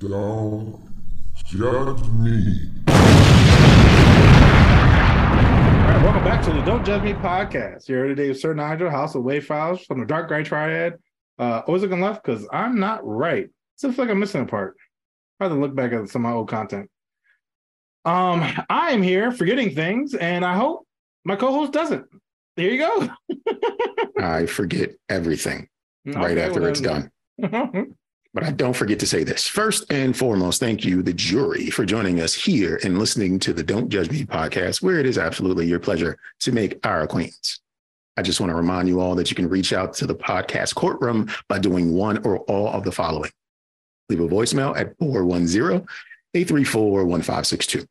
[0.00, 0.80] Don't
[1.44, 2.70] judge me.
[2.86, 2.94] All
[5.84, 7.88] right, welcome back to the Don't Judge Me podcast.
[7.88, 10.94] Here today with Sir Nigel, House of Wave Files from the Dark Gray Triad.
[11.36, 13.48] Uh, always looking left because I'm not right.
[13.74, 14.76] Seems like I'm missing a part.
[15.40, 16.88] I have to look back at some of my old content.
[18.04, 20.86] Um, I am here forgetting things, and I hope
[21.24, 22.06] my co-host doesn't.
[22.56, 23.08] There you go.
[24.20, 25.66] I forget everything
[26.06, 27.10] right Okay, after well, it's done.
[28.34, 29.46] But I don't forget to say this.
[29.46, 33.62] First and foremost, thank you, the jury, for joining us here and listening to the
[33.62, 37.60] Don't Judge Me podcast, where it is absolutely your pleasure to make our acquaintance.
[38.18, 40.74] I just want to remind you all that you can reach out to the podcast
[40.74, 43.30] courtroom by doing one or all of the following.
[44.08, 45.86] Leave a voicemail at 410
[46.34, 47.86] 834 1562.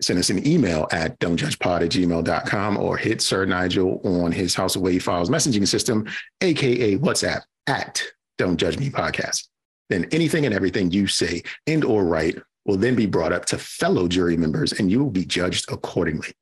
[0.00, 4.76] Send us an email at don'tjudgepod at gmail.com or hit Sir Nigel on his House
[4.76, 6.06] of Wave Files messaging system,
[6.40, 8.02] aka WhatsApp at
[8.38, 9.48] Don't Judge Me Podcast.
[9.90, 13.58] Then anything and everything you say and or write will then be brought up to
[13.58, 16.32] fellow jury members and you will be judged accordingly.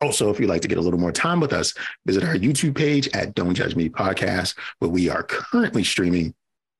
[0.00, 1.74] Also, if you'd like to get a little more time with us,
[2.06, 6.34] visit our YouTube page at Don't Judge Me Podcast, where we are currently streaming.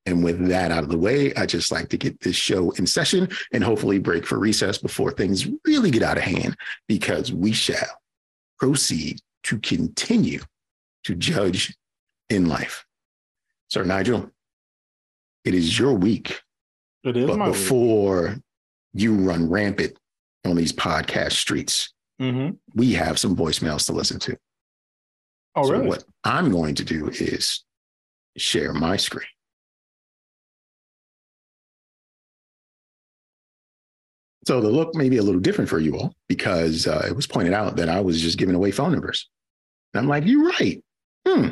[0.07, 2.87] And with that out of the way, I just like to get this show in
[2.87, 7.53] session and hopefully break for recess before things really get out of hand, because we
[7.53, 7.99] shall
[8.59, 10.41] proceed to continue
[11.05, 11.77] to judge
[12.31, 12.87] in life.
[13.69, 14.31] Sir Nigel,
[15.49, 16.43] it is your week,
[17.05, 18.37] it is but my before
[18.93, 19.99] you run rampant
[20.45, 24.37] on these podcast streets, hmm we have some voicemails to listen to.
[25.57, 25.89] Oh, so really?
[25.89, 27.65] what I'm going to do is
[28.37, 29.27] share my screen.
[34.47, 37.27] So the look may be a little different for you all because uh, it was
[37.27, 39.29] pointed out that I was just giving away phone numbers.
[39.93, 40.83] And I'm like, you're right.
[41.27, 41.49] Hmm.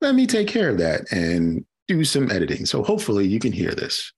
[0.00, 2.66] Let me take care of that and do some editing.
[2.66, 4.12] So hopefully you can hear this.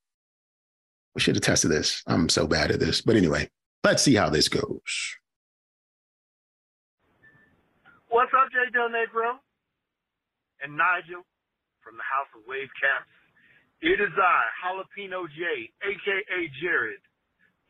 [1.14, 2.02] We should have tested this.
[2.06, 3.00] I'm so bad at this.
[3.00, 3.48] But anyway,
[3.82, 5.16] let's see how this goes.
[8.12, 8.68] What's up, J.
[8.76, 9.40] Del Negro?
[10.60, 11.24] And Nigel
[11.80, 13.08] from the House of Wave Caps.
[13.80, 17.02] It is I, Jalapeno J, aka Jared,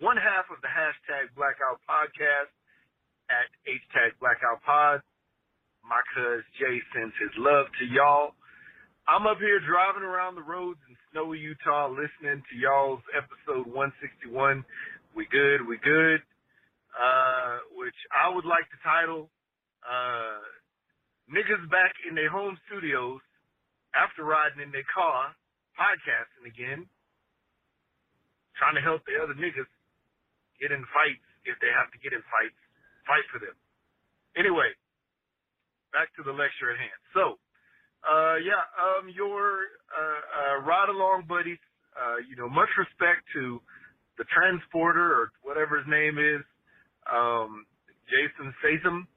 [0.03, 2.53] one half of the hashtag Blackout Podcast
[3.31, 5.01] at hashtag Blackout Pod.
[5.87, 8.35] My cuz Jay sends his love to y'all.
[9.11, 14.63] I'm up here driving around the roads in snowy Utah listening to y'all's episode 161.
[15.19, 16.23] We good, we good.
[16.95, 19.27] Uh, which I would like to title
[19.83, 20.45] uh,
[21.27, 23.19] niggas back in their home studios
[23.91, 25.35] after riding in their car,
[25.75, 26.87] podcasting again,
[28.55, 29.69] trying to help the other niggas
[30.63, 32.61] get in fights if they have to get in fights,
[33.09, 33.57] fight for them.
[34.39, 34.71] Anyway,
[35.91, 37.01] back to the lecture at hand.
[37.17, 37.43] So,
[38.07, 41.61] uh, yeah, um, your uh, uh, ride along buddies,
[41.97, 43.61] uh, you know, much respect to
[44.19, 46.43] the transporter or whatever his name is,
[47.11, 47.67] um,
[48.11, 49.09] Jason Statham.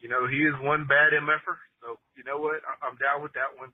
[0.00, 1.56] You know, he is one bad MFer.
[1.82, 2.60] So, you know what?
[2.66, 3.70] I- I'm down with that one.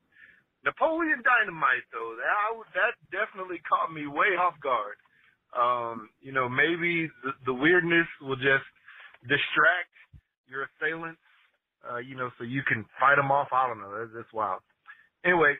[0.64, 4.98] Napoleon Dynamite, though, that, I that definitely caught me way off guard.
[5.54, 8.66] Um, you know, maybe the, the weirdness will just
[9.22, 9.94] distract
[10.50, 11.22] your assailants,
[11.90, 13.48] uh, you know, so you can fight them off.
[13.52, 13.92] I don't know.
[13.98, 14.60] That's, that's wild.
[15.24, 15.56] Anyway,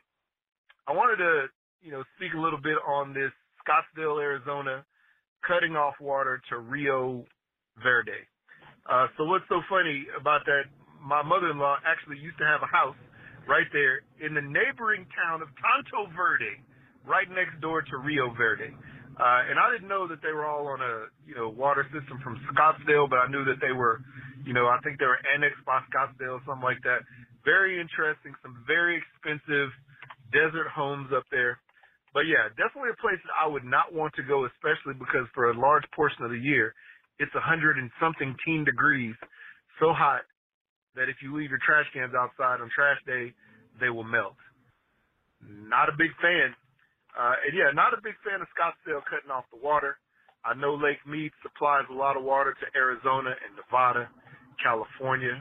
[0.87, 1.45] I wanted to,
[1.81, 3.31] you know, speak a little bit on this
[3.61, 4.85] Scottsdale, Arizona,
[5.45, 7.25] cutting off water to Rio
[7.81, 8.25] Verde.
[8.89, 10.63] Uh, so what's so funny about that?
[11.01, 12.97] My mother-in-law actually used to have a house
[13.47, 16.59] right there in the neighboring town of Tonto Verde,
[17.07, 18.75] right next door to Rio Verde.
[19.19, 22.23] Uh, and I didn't know that they were all on a, you know, water system
[22.23, 23.99] from Scottsdale, but I knew that they were,
[24.47, 27.03] you know, I think they were annexed by Scottsdale, or something like that.
[27.43, 29.75] Very interesting, some very expensive
[30.31, 31.59] desert homes up there.
[32.15, 35.51] But yeah, definitely a place that I would not want to go, especially because for
[35.51, 36.73] a large portion of the year,
[37.19, 39.15] it's a hundred and something teen degrees,
[39.83, 40.23] so hot
[40.95, 43.35] that if you leave your trash cans outside on trash day,
[43.83, 44.39] they will melt.
[45.43, 46.55] Not a big fan.
[47.17, 49.97] Uh, and yeah, not a big fan of Scottsdale cutting off the water.
[50.45, 54.07] I know Lake Mead supplies a lot of water to Arizona and Nevada,
[54.63, 55.35] California,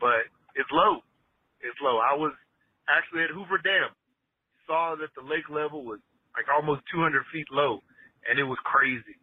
[0.00, 0.26] but
[0.58, 1.02] it's low.
[1.62, 2.02] It's low.
[2.02, 2.34] I was
[2.90, 3.94] actually at Hoover Dam,
[4.66, 6.00] saw that the lake level was
[6.34, 7.80] like almost 200 feet low,
[8.28, 9.16] and it was crazy.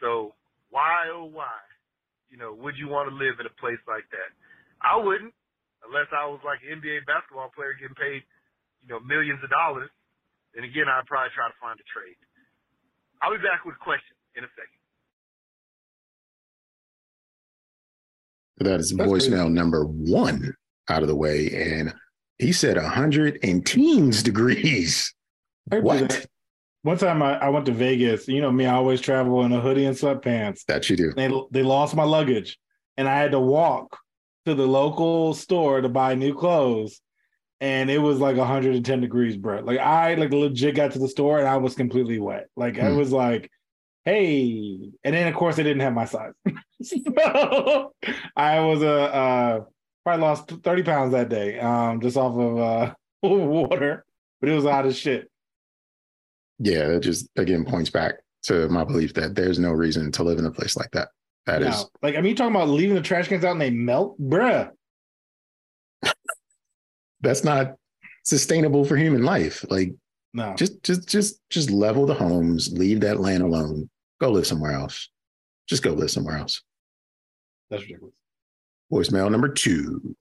[0.00, 0.34] So
[0.68, 1.56] why oh why,
[2.28, 4.30] you know, would you want to live in a place like that?
[4.80, 5.32] I wouldn't,
[5.84, 8.22] unless I was like an NBA basketball player getting paid,
[8.84, 9.90] you know, millions of dollars.
[10.54, 12.16] Then again, I'd probably try to find a trade.
[13.22, 14.80] I'll be back with a question in a second.
[18.58, 19.48] That is That's voicemail crazy.
[19.50, 20.54] number one
[20.88, 21.50] out of the way.
[21.54, 21.94] And
[22.38, 25.14] he said 100 and teens degrees.
[25.70, 26.26] I What?
[26.82, 28.26] One time I, I went to Vegas.
[28.26, 30.64] You know me, I always travel in a hoodie and sweatpants.
[30.64, 31.12] That you do.
[31.14, 32.58] They they lost my luggage,
[32.96, 33.98] and I had to walk
[34.46, 37.02] to the local store to buy new clothes.
[37.60, 39.60] And it was like 110 degrees, bro.
[39.60, 42.48] Like I like legit got to the store and I was completely wet.
[42.56, 42.96] Like I Hmm.
[42.96, 43.50] was like,
[44.04, 46.32] hey, and then of course they didn't have my size.
[46.82, 47.92] so
[48.36, 49.60] I was a uh,
[50.04, 54.04] probably lost 30 pounds that day, um, just off of uh water,
[54.40, 55.30] but it was hot as shit.
[56.58, 58.14] Yeah, that just again points back
[58.44, 61.08] to my belief that there's no reason to live in a place like that.
[61.46, 63.60] That is Now, like I mean, you talking about leaving the trash cans out and
[63.60, 64.70] they melt, bruh.
[67.20, 67.76] That's not
[68.24, 69.64] sustainable for human life.
[69.68, 69.94] Like
[70.34, 73.88] No, just just just just level the homes, leave that land alone,
[74.20, 75.08] go live somewhere else.
[75.68, 76.62] Just go live somewhere else.
[77.70, 78.14] that's ridiculous.
[78.92, 80.16] Voicemail number two.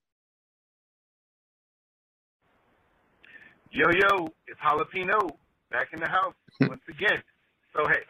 [3.71, 5.29] Yo, yo, it's Jalapeno
[5.71, 7.21] back in the house once again.
[7.75, 8.01] So, hey,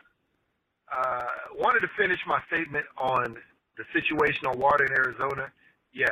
[0.91, 1.25] uh,
[1.57, 3.35] wanted to finish my statement on
[3.77, 5.51] the situation on water in Arizona.
[5.93, 6.07] Yeah,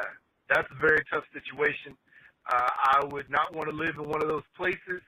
[0.50, 1.96] that's a very tough situation.
[2.48, 5.02] Uh, I would not want to live in one of those places.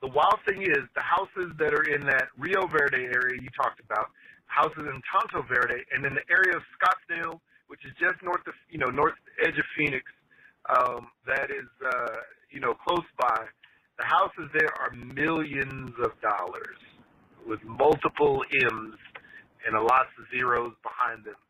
[0.00, 3.80] The wild thing is the houses that are in that Rio Verde area you talked
[3.80, 4.10] about,
[4.46, 8.54] houses in Tonto Verde, and in the area of Scottsdale, which is just north of,
[8.70, 10.04] you know, north edge of Phoenix,
[10.70, 12.16] um, that is, uh,
[12.50, 13.44] you know, close by.
[13.98, 16.78] The houses there are millions of dollars
[17.46, 18.94] with multiple M's
[19.66, 21.40] and a lots of zeros behind them.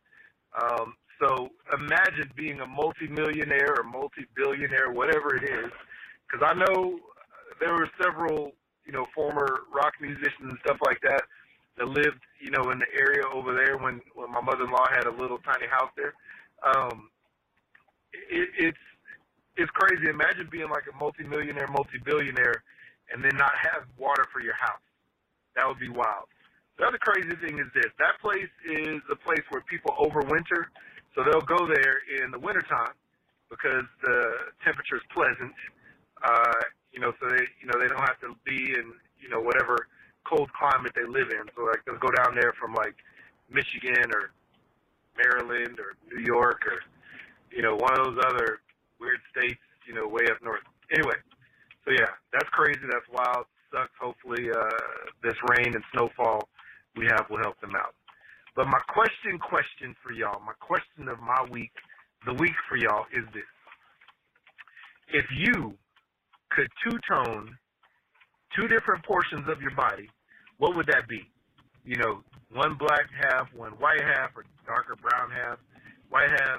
[0.57, 5.71] Um, so imagine being a multimillionaire or multi-billionaire, whatever it is,
[6.27, 6.99] because I know
[7.61, 8.53] there were several,
[8.87, 11.23] you know, former rock musicians and stuff like that
[11.79, 15.11] that lived, you know, in the area over there when when my mother-in-law had a
[15.11, 16.15] little tiny house there.
[16.63, 17.11] Um,
[18.13, 18.85] it, it's
[19.57, 20.09] it's crazy.
[20.09, 22.63] Imagine being like a multimillionaire, multi-billionaire,
[23.13, 24.83] and then not have water for your house.
[25.57, 26.31] That would be wild.
[26.79, 30.71] The other crazy thing is this: that place is a place where people overwinter,
[31.15, 32.95] so they'll go there in the wintertime
[33.51, 34.19] because the
[34.65, 35.53] temperature is pleasant.
[36.23, 36.61] Uh,
[36.93, 39.89] you know, so they you know they don't have to be in you know whatever
[40.25, 41.45] cold climate they live in.
[41.57, 42.95] So like they'll go down there from like
[43.51, 44.31] Michigan or
[45.17, 46.81] Maryland or New York or
[47.51, 48.61] you know one of those other
[49.01, 50.63] weird states, you know, way up north.
[50.93, 51.17] Anyway,
[51.85, 52.81] so yeah, that's crazy.
[52.91, 53.47] That's wild.
[53.73, 53.93] Sucks.
[54.01, 54.71] Hopefully, uh,
[55.23, 56.49] this rain and snowfall
[56.97, 57.95] we have will help them out.
[58.59, 61.71] But my question, question for y'all, my question of my week,
[62.27, 63.47] the week for y'all is this:
[65.15, 65.79] If you
[66.51, 67.57] could two-tone
[68.57, 70.11] two different portions of your body,
[70.57, 71.23] what would that be?
[71.85, 75.59] You know, one black half, one white half, or darker brown half,
[76.11, 76.59] white half,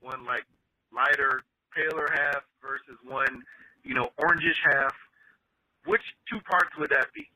[0.00, 0.42] one like
[0.92, 3.40] lighter paler half versus one,
[3.84, 4.92] you know, orangish half.
[5.84, 7.28] Which two parts would that be?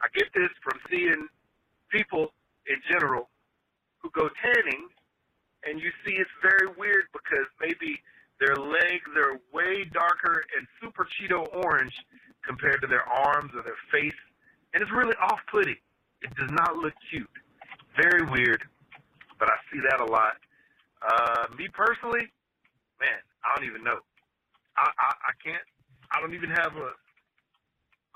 [0.00, 1.26] I get this from seeing
[1.90, 2.30] people
[2.68, 3.28] in general
[3.98, 4.88] who go tanning,
[5.64, 8.00] and you see it's very weird because maybe
[8.40, 11.94] their legs are way darker and super Cheeto orange
[12.46, 14.18] compared to their arms or their face,
[14.74, 15.76] and it's really off-putting.
[16.22, 17.30] It does not look cute.
[18.00, 18.62] Very weird,
[19.38, 20.36] but I see that a lot.
[21.02, 22.28] Uh, me personally,
[23.00, 23.98] man, I don't even know.
[24.76, 25.62] I, I, I can't.
[26.12, 26.90] I don't even have a.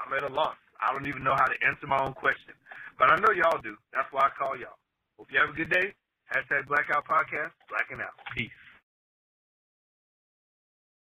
[0.00, 0.56] I'm at a loss.
[0.82, 2.54] I don't even know how to answer my own question.
[2.98, 3.76] But I know y'all do.
[3.92, 4.76] That's why I call y'all.
[5.18, 5.92] Hope you have a good day.
[6.34, 7.50] Hashtag Blackout Podcast.
[7.68, 8.12] Blacking out.
[8.36, 8.50] Peace.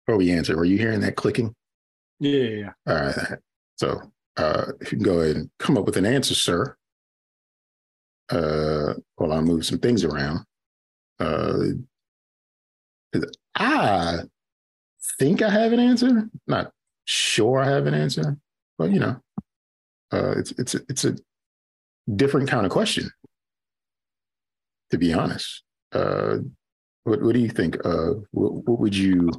[0.07, 1.55] Before we answer, were you hearing that clicking?
[2.21, 2.73] Yeah, yeah, yeah.
[2.87, 3.39] All right.
[3.77, 4.01] So
[4.37, 6.77] uh, if you can go ahead and come up with an answer, sir.
[8.29, 10.45] Uh, while I move some things around.
[11.21, 11.59] Uh,
[13.55, 14.19] I
[15.19, 16.29] think I have an answer.
[16.47, 16.73] Not
[17.05, 18.37] sure I have an answer,
[18.79, 19.21] but you know,
[20.13, 21.17] uh, it's it's a, it's a
[22.15, 23.11] different kind of question.
[24.91, 26.39] To be honest, uh,
[27.05, 27.77] what what do you think?
[27.85, 29.31] Uh, what, what would you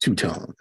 [0.00, 0.54] two tone?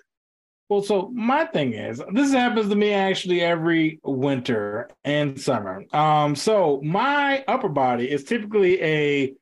[0.69, 5.83] Well, so my thing is, this happens to me actually every winter and summer.
[5.91, 9.33] Um, so my upper body is typically a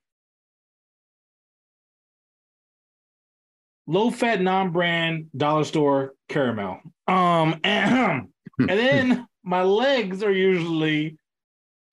[3.86, 6.80] low fat non brand dollar store caramel.
[7.08, 8.30] Um, and,
[8.60, 11.18] and then my legs are usually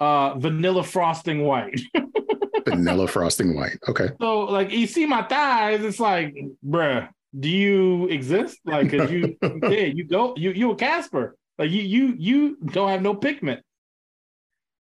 [0.01, 1.81] uh vanilla frosting white.
[2.69, 3.79] Vanilla frosting white.
[3.89, 4.09] Okay.
[4.21, 6.35] So like you see my thighs, it's like,
[6.69, 7.09] bruh,
[7.39, 8.59] do you exist?
[8.65, 11.37] Like, cause you, yeah, you go, you you a Casper.
[11.59, 13.63] Like you you you don't have no pigment.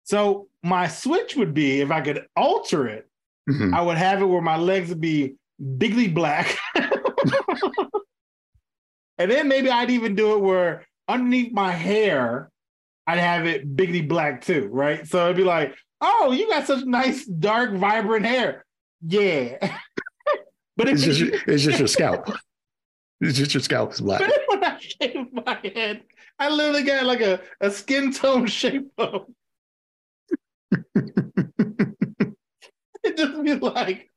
[0.05, 3.07] So my switch would be if I could alter it,
[3.49, 3.73] Mhm.
[3.75, 5.37] I would have it where my legs would be
[5.79, 6.57] bigly black.
[9.19, 12.51] and then maybe I'd even do it where underneath my hair,
[13.07, 15.07] I'd have it biggity black too, right?
[15.07, 18.65] So it'd be like, oh, you got such nice, dark, vibrant hair.
[19.07, 19.57] Yeah.
[20.77, 22.31] but It's just it's just your scalp.
[23.21, 24.21] It's just your scalp is black.
[24.31, 26.03] But when I shave my head,
[26.39, 29.27] I literally got like a, a skin tone shape of
[33.07, 34.11] it just be like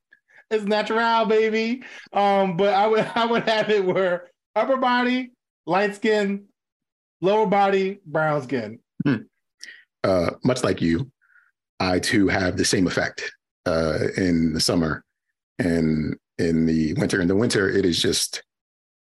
[0.51, 1.83] it's natural, baby.
[2.11, 5.31] Um, but I would I would have it where upper body,
[5.65, 6.45] light skin,
[7.21, 8.79] lower body, brown skin.
[10.03, 11.11] uh, much like you,
[11.79, 13.31] I too have the same effect
[13.65, 15.03] uh, in the summer
[15.57, 17.21] and in the winter.
[17.21, 18.43] In the winter, it is just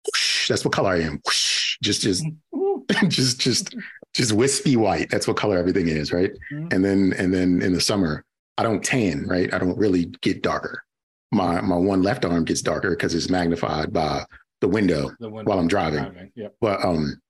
[0.05, 1.19] whoosh, that's what color I am.
[1.25, 2.25] Whoosh, just just
[3.07, 3.75] just just
[4.13, 5.09] just wispy white.
[5.09, 6.31] That's what color everything is, right?
[6.51, 6.73] Mhm.
[6.73, 8.23] And then and then in the summer,
[8.57, 9.53] I don't tan, right?
[9.53, 10.83] I don't really get darker.
[11.31, 14.23] My my one left arm gets darker because it's magnified by
[14.61, 16.31] the window The one while I'm driving.
[16.35, 16.55] Yep.
[16.61, 17.21] But um,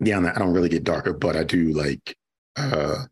[0.00, 2.16] yeah, I don't really get darker, but I do like
[2.56, 3.04] uh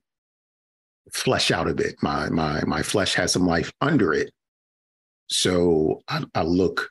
[1.13, 1.97] flesh out a bit.
[2.03, 4.31] My my my flesh has some life under it,
[5.29, 6.89] so I, I look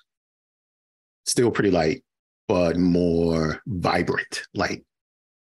[1.26, 2.04] still pretty light,
[2.48, 4.44] but more vibrant.
[4.54, 4.84] Like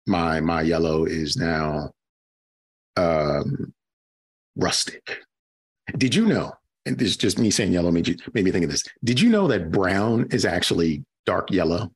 [0.07, 1.91] my my yellow is now
[2.97, 3.73] um
[4.55, 5.19] rustic.
[5.97, 6.53] Did you know?
[6.85, 8.83] And this is just me saying yellow made you made me think of this.
[9.05, 11.91] Did you know that brown is actually dark yellow?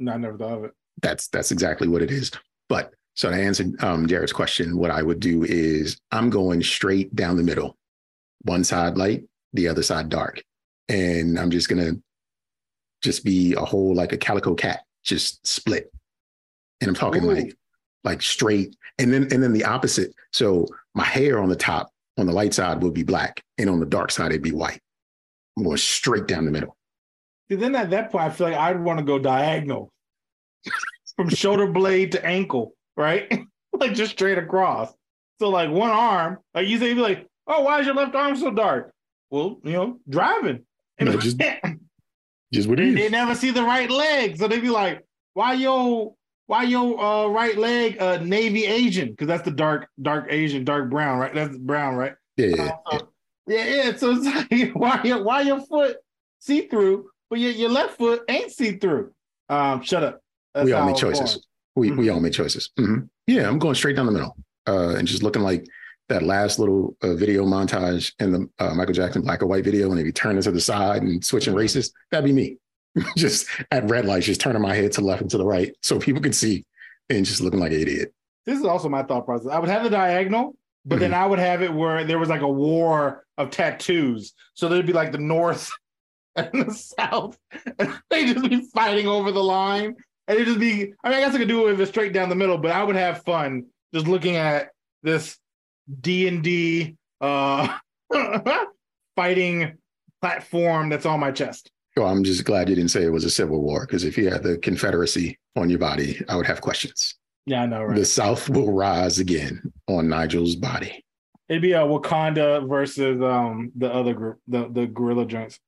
[0.00, 0.72] No, I never thought of it.
[1.02, 2.32] that's that's exactly what it is.
[2.68, 7.14] But so to answer um, Jared's question, what I would do is I'm going straight
[7.14, 7.76] down the middle,
[8.42, 10.42] one side light, the other side dark,
[10.88, 11.92] and I'm just gonna
[13.02, 15.92] just be a whole like a calico cat, just split.
[16.80, 17.34] And I'm talking Ooh.
[17.34, 17.56] like
[18.04, 20.14] like straight, and then and then the opposite.
[20.32, 23.80] So my hair on the top, on the light side, will be black, and on
[23.80, 24.80] the dark side, it'd be white.
[25.58, 26.76] I'm going straight down the middle.
[27.58, 29.92] Then at that point, I feel like I'd want to go diagonal
[31.16, 33.30] from shoulder blade to ankle, right?
[33.72, 34.92] like just straight across.
[35.40, 38.14] So like one arm, like you say, you'd be like, oh, why is your left
[38.14, 38.92] arm so dark?
[39.30, 40.64] Well, you know, driving.
[41.00, 41.60] No, just- they,
[42.52, 45.04] Just what it they never see the right leg, so they'd be like,
[45.34, 46.16] why yo,
[46.46, 49.10] why your uh, right leg uh, navy Asian?
[49.10, 51.34] Because that's the dark dark Asian, dark brown, right?
[51.34, 52.12] That's brown, right?
[52.36, 52.98] Yeah, yeah, Uh,
[53.46, 53.96] yeah, yeah.
[53.96, 55.96] So it's like why your why your foot
[56.40, 59.12] see through, but your, your left foot ain't see through.
[59.48, 60.20] Um, shut up.
[60.54, 61.46] That's we all make choices.
[61.76, 62.14] We we Mhm.
[62.14, 62.70] all make choices.
[62.78, 63.08] Mhm.
[63.26, 64.36] Yeah, I'm going straight down the middle,
[64.68, 65.64] uh, and just looking like
[66.08, 69.88] that last little uh, video montage in the uh, Michael Jackson black or white video,
[69.88, 71.92] when he turning to the side and switching races.
[72.10, 72.56] That'd be me.
[73.16, 75.72] just at red lights, just turning my head to the left and to the right,
[75.82, 76.64] so people can see,
[77.08, 78.12] and just looking like an idiot.
[78.46, 79.46] This is also my thought process.
[79.52, 81.22] I would have the diagonal, but then Mm-hmm.
[81.22, 84.34] I would have it where there was like a war of tattoos.
[84.54, 85.70] So there'd be like the north
[86.36, 87.38] and the south,
[87.78, 89.94] and they just be fighting over the line.
[90.28, 92.12] And it'd just be, I mean, I guess I could do it if it's straight
[92.12, 94.70] down the middle, but I would have fun just looking at
[95.02, 95.36] this
[96.00, 97.76] D and D uh
[99.16, 99.76] fighting
[100.20, 101.70] platform that's on my chest.
[101.98, 104.30] So I'm just glad you didn't say it was a civil war, because if you
[104.30, 107.16] had the Confederacy on your body, I would have questions.
[107.46, 107.96] Yeah, I know, right?
[107.96, 111.04] The South will rise again on Nigel's body.
[111.48, 115.58] It'd be a Wakanda versus um the other group, the the gorilla joints.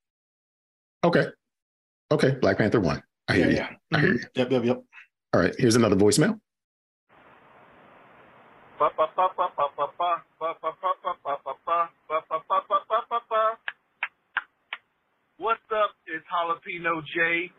[1.04, 1.26] Okay,
[2.12, 3.02] okay, Black Panther one.
[3.28, 3.56] I hear Yeah, you.
[3.56, 3.76] yeah.
[3.92, 4.18] I hear Mhm.
[4.22, 4.28] you.
[4.34, 4.82] Yep, yep, yep.
[5.34, 6.40] All right, here's another voicemail.
[15.38, 15.90] What's up?
[16.06, 17.50] It's Jalapeno J,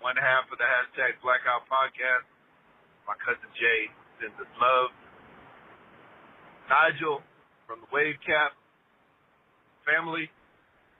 [0.00, 2.24] one half of the hashtag Blackout Podcast.
[3.06, 3.80] My cousin Jay
[4.20, 4.90] sends us love.
[6.68, 7.22] Nigel
[7.66, 8.52] from the Wave Cap
[9.84, 10.30] family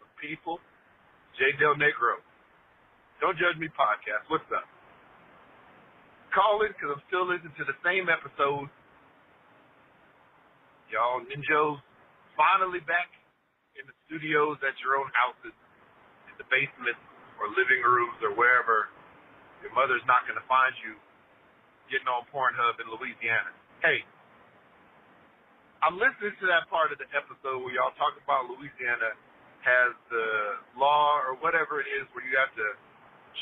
[0.00, 0.60] of people.
[1.38, 2.18] Jay Del Negro.
[3.22, 4.26] Don't Judge Me Podcast.
[4.26, 4.66] What's up?
[6.34, 8.66] Calling because I'm still listening to the same episode.
[10.90, 11.78] Y'all ninjas
[12.34, 13.06] finally back
[13.78, 15.54] in the studios at your own houses,
[16.26, 16.98] in the basement
[17.38, 18.90] or living rooms or wherever
[19.62, 20.98] your mother's not going to find you
[21.86, 23.54] getting on Pornhub in Louisiana.
[23.78, 24.02] Hey,
[25.86, 29.14] I'm listening to that part of the episode where y'all talk about Louisiana
[29.62, 30.28] has the
[30.78, 32.68] law or whatever it is where you have to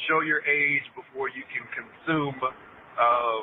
[0.09, 3.41] show your age before you can consume, uh,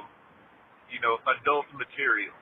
[0.89, 2.33] you know, adult material.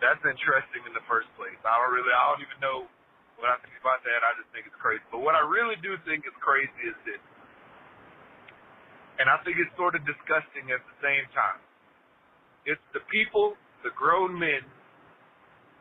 [0.00, 1.56] That's interesting in the first place.
[1.64, 2.84] I don't really, I don't even know
[3.40, 4.20] what I think about that.
[4.20, 5.04] I just think it's crazy.
[5.08, 7.22] But what I really do think is crazy is this,
[9.16, 11.60] and I think it's sort of disgusting at the same time.
[12.68, 14.60] It's the people, the grown men,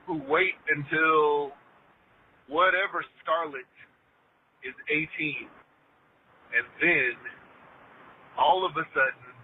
[0.08, 1.52] who wait until
[2.48, 3.70] whatever starlet
[4.64, 5.50] is 18,
[6.56, 7.16] and then
[8.38, 9.36] all of a sudden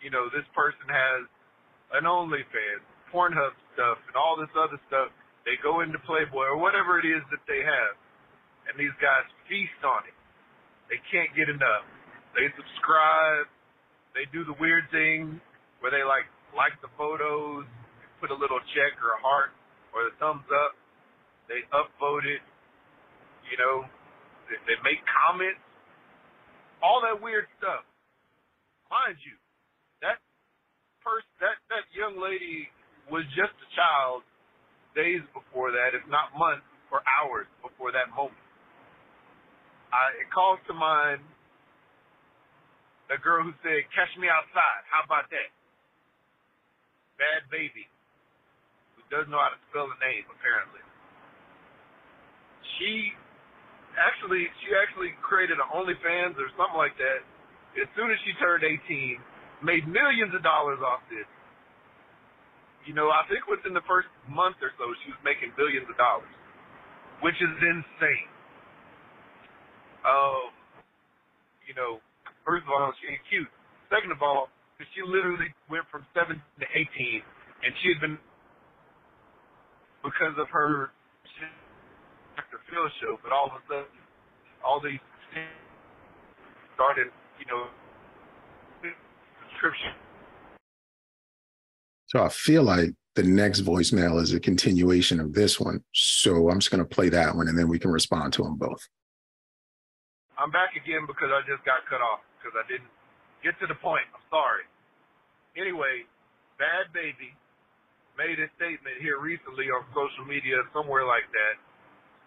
[0.00, 1.28] you know, this person has
[1.92, 5.12] an OnlyFans, Pornhub stuff, and all this other stuff.
[5.44, 7.94] They go into Playboy or whatever it is that they have,
[8.68, 10.16] and these guys feast on it.
[10.88, 11.86] They can't get enough.
[12.34, 13.46] They subscribe.
[14.16, 15.38] They do the weird thing
[15.78, 17.62] where they like like the photos,
[18.18, 19.54] put a little check or a heart
[19.94, 20.74] or the thumbs up.
[21.50, 22.38] They upvote it.
[23.50, 23.82] You know,
[24.46, 25.58] they, they make comments.
[26.78, 27.82] All that weird stuff.
[28.86, 29.34] Mind you,
[30.02, 30.22] that
[31.02, 32.70] person, that that young lady
[33.10, 34.22] was just a child
[34.94, 38.38] days before that, if not months or hours before that moment.
[39.90, 41.22] I, it calls to mind
[43.10, 45.50] the girl who said, "Catch me outside." How about that?
[47.18, 47.90] Bhad Bhabie,
[48.96, 50.82] who doesn't know how to spell the name apparently.
[52.80, 53.12] She
[54.00, 57.20] actually, she actually created an OnlyFans or something like that.
[57.76, 59.20] As soon as she turned 18,
[59.60, 61.28] made millions of dollars off this.
[62.88, 66.00] You know, I think within the first month or so, she was making billions of
[66.00, 66.32] dollars,
[67.20, 68.32] which is insane.
[70.00, 70.48] Um,
[71.68, 72.00] you know,
[72.48, 73.52] first of all, she ain't cute.
[73.92, 74.48] Second of all,
[74.96, 77.20] she literally went from 17 to 18,
[77.68, 78.16] and she had been
[80.00, 80.88] because of her
[82.40, 82.60] Dr.
[82.70, 84.00] Phil show, but all of a sudden,
[84.64, 85.00] all these
[86.74, 87.68] started, you know,
[89.44, 89.92] subscription.
[92.06, 95.84] So I feel like the next voicemail is a continuation of this one.
[95.92, 98.56] So I'm just going to play that one and then we can respond to them
[98.56, 98.80] both.
[100.38, 102.88] I'm back again because I just got cut off because I didn't
[103.44, 104.08] get to the point.
[104.16, 104.64] I'm sorry.
[105.60, 106.08] Anyway,
[106.56, 107.36] Bhad Bhabie
[108.16, 111.60] made a statement here recently on social media, somewhere like that,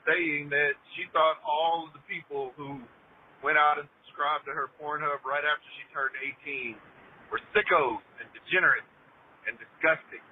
[0.08, 2.80] saying that she thought all of the people who
[3.44, 6.76] went out and subscribed to her Pornhub right after she turned 18
[7.32, 8.88] were sickos and degenerates
[9.48, 10.24] and disgusting.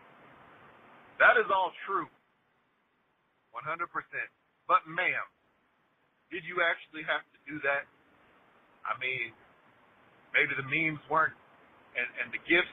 [1.19, 2.07] That is all true.
[3.51, 3.87] 100%.
[4.67, 5.27] But ma'am,
[6.31, 7.83] did you actually have to do that?
[8.87, 9.35] I mean,
[10.31, 11.35] maybe the memes weren't,
[11.93, 12.71] and, and the gifts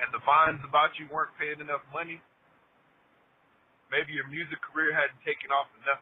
[0.00, 2.18] and the vines about you weren't paying enough money.
[3.92, 6.00] Maybe your music career hadn't taken off enough,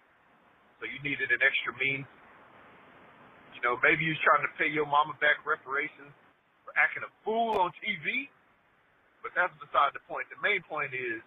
[0.79, 2.07] so you needed an extra means.
[3.59, 6.15] You know, maybe you was trying to pay your mama back reparations
[6.63, 8.31] for acting a fool on TV.
[9.27, 10.31] But that's beside the point.
[10.31, 11.19] The main point is,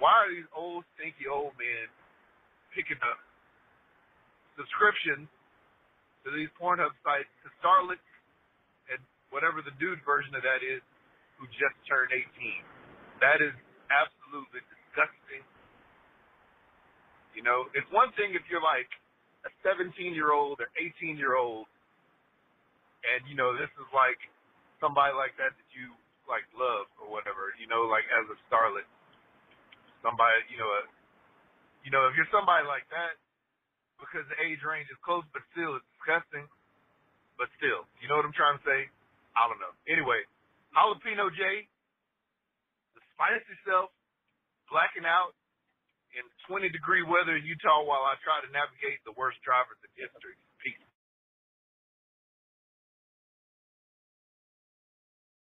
[0.00, 1.86] why are these old, stinky old men
[2.72, 3.20] picking up
[4.58, 5.28] subscriptions
[6.24, 8.02] to these Pornhub sites to starlets
[8.90, 8.98] and
[9.30, 10.82] whatever the dude version of that is
[11.38, 12.26] who just turned 18?
[13.22, 13.54] That is
[13.92, 15.46] absolutely disgusting
[17.32, 18.88] you know, it's one thing if you're like
[19.44, 21.66] a 17 year old or 18 year old,
[23.02, 24.18] and you know this is like
[24.78, 25.90] somebody like that that you
[26.30, 27.50] like love or whatever.
[27.58, 28.86] You know, like as a starlet,
[30.04, 30.82] somebody you know, a,
[31.82, 33.18] you know, if you're somebody like that,
[33.98, 36.46] because the age range is close, but still it's disgusting.
[37.40, 38.86] But still, you know what I'm trying to say?
[39.34, 39.72] I don't know.
[39.88, 40.22] Anyway,
[40.76, 41.64] Jalapeno J,
[42.94, 43.88] the spicy self,
[44.68, 45.32] blacking out,
[46.16, 49.90] in 20 degree weather in Utah while I try to navigate the worst drivers in
[49.96, 50.36] history.
[50.62, 50.74] Peace.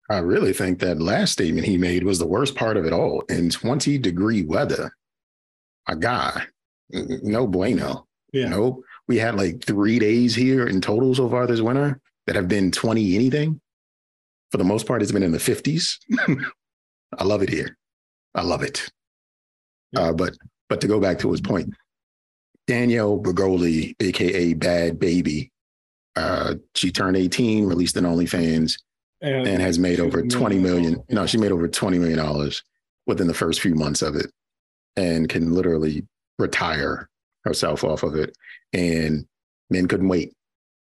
[0.09, 3.21] I really think that last statement he made was the worst part of it all.
[3.29, 4.91] In 20 degree weather,
[5.87, 6.43] a guy,
[6.91, 8.07] no bueno.
[8.33, 8.49] Yeah.
[8.49, 8.83] Nope.
[9.07, 12.71] We had like three days here in total so far this winter that have been
[12.71, 13.61] 20 anything.
[14.51, 15.97] For the most part, it's been in the 50s.
[17.17, 17.77] I love it here.
[18.35, 18.89] I love it.
[19.95, 20.37] Uh, but
[20.69, 21.73] but to go back to his point,
[22.67, 25.49] Danielle Bregoli, aka Bhad Bhabie,
[26.15, 28.79] uh, she turned 18, released an OnlyFans,
[29.21, 31.01] and, and has made over 20 million.
[31.09, 32.63] No, she made over 20 million dollars
[33.05, 34.31] within the first few months of it,
[34.95, 36.05] and can literally
[36.37, 37.09] retire
[37.43, 38.35] herself off of it.
[38.73, 39.25] And
[39.69, 40.33] men couldn't wait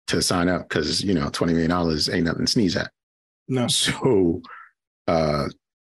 [0.08, 2.92] to sign up because you know 20 million dollars ain't nothing to sneeze at.
[3.48, 3.68] No.
[3.72, 4.42] So
[5.08, 5.48] uh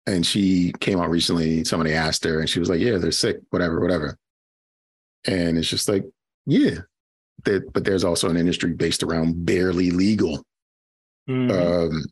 [0.08, 1.64] and she came out recently.
[1.64, 4.16] Somebody asked her, and she was like, "Yeah, they're sick, whatever, whatever."
[5.26, 6.04] And it's just like,
[6.46, 6.78] yeah,
[7.44, 10.42] that, but there's also an industry based around barely legal
[11.28, 11.50] Mhm.
[11.90, 12.04] um,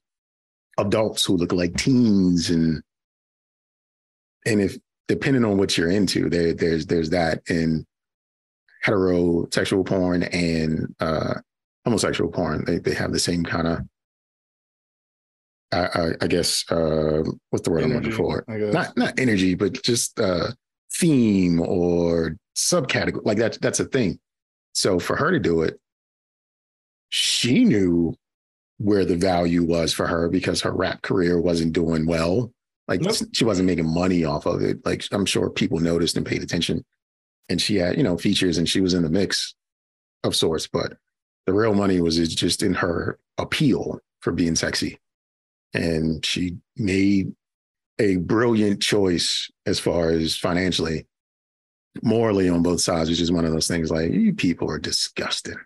[0.78, 2.82] adults who look like teens, and
[4.44, 4.76] and if
[5.08, 7.86] depending on what you're into, there there's there's that in
[8.84, 11.34] heterosexual porn and uh,
[11.84, 12.64] homosexual porn.
[12.66, 13.78] They they have the same kind of
[15.72, 18.44] I, I, I guess uh, what's the word I'm looking for?
[18.72, 20.48] Not not energy, but just uh,
[20.92, 23.24] theme or subcategory.
[23.24, 24.18] Like that's that's a thing.
[24.72, 25.80] So for her to do it,
[27.08, 28.14] she knew
[28.78, 32.52] where the value was for her because her rap career wasn't doing well.
[32.88, 33.16] Like Nope.
[33.32, 34.84] she wasn't making money off of it.
[34.84, 36.84] Like I'm sure people noticed and paid attention.
[37.48, 39.54] And she had, you know, features and she was in the mix
[40.24, 40.96] of sorts, but
[41.46, 44.98] the real money was just in her appeal for being sexy.
[45.76, 47.32] And she made
[47.98, 51.06] a brilliant choice as far as financially,
[52.02, 55.56] morally on both sides, which is one of those things like you people are disgusting.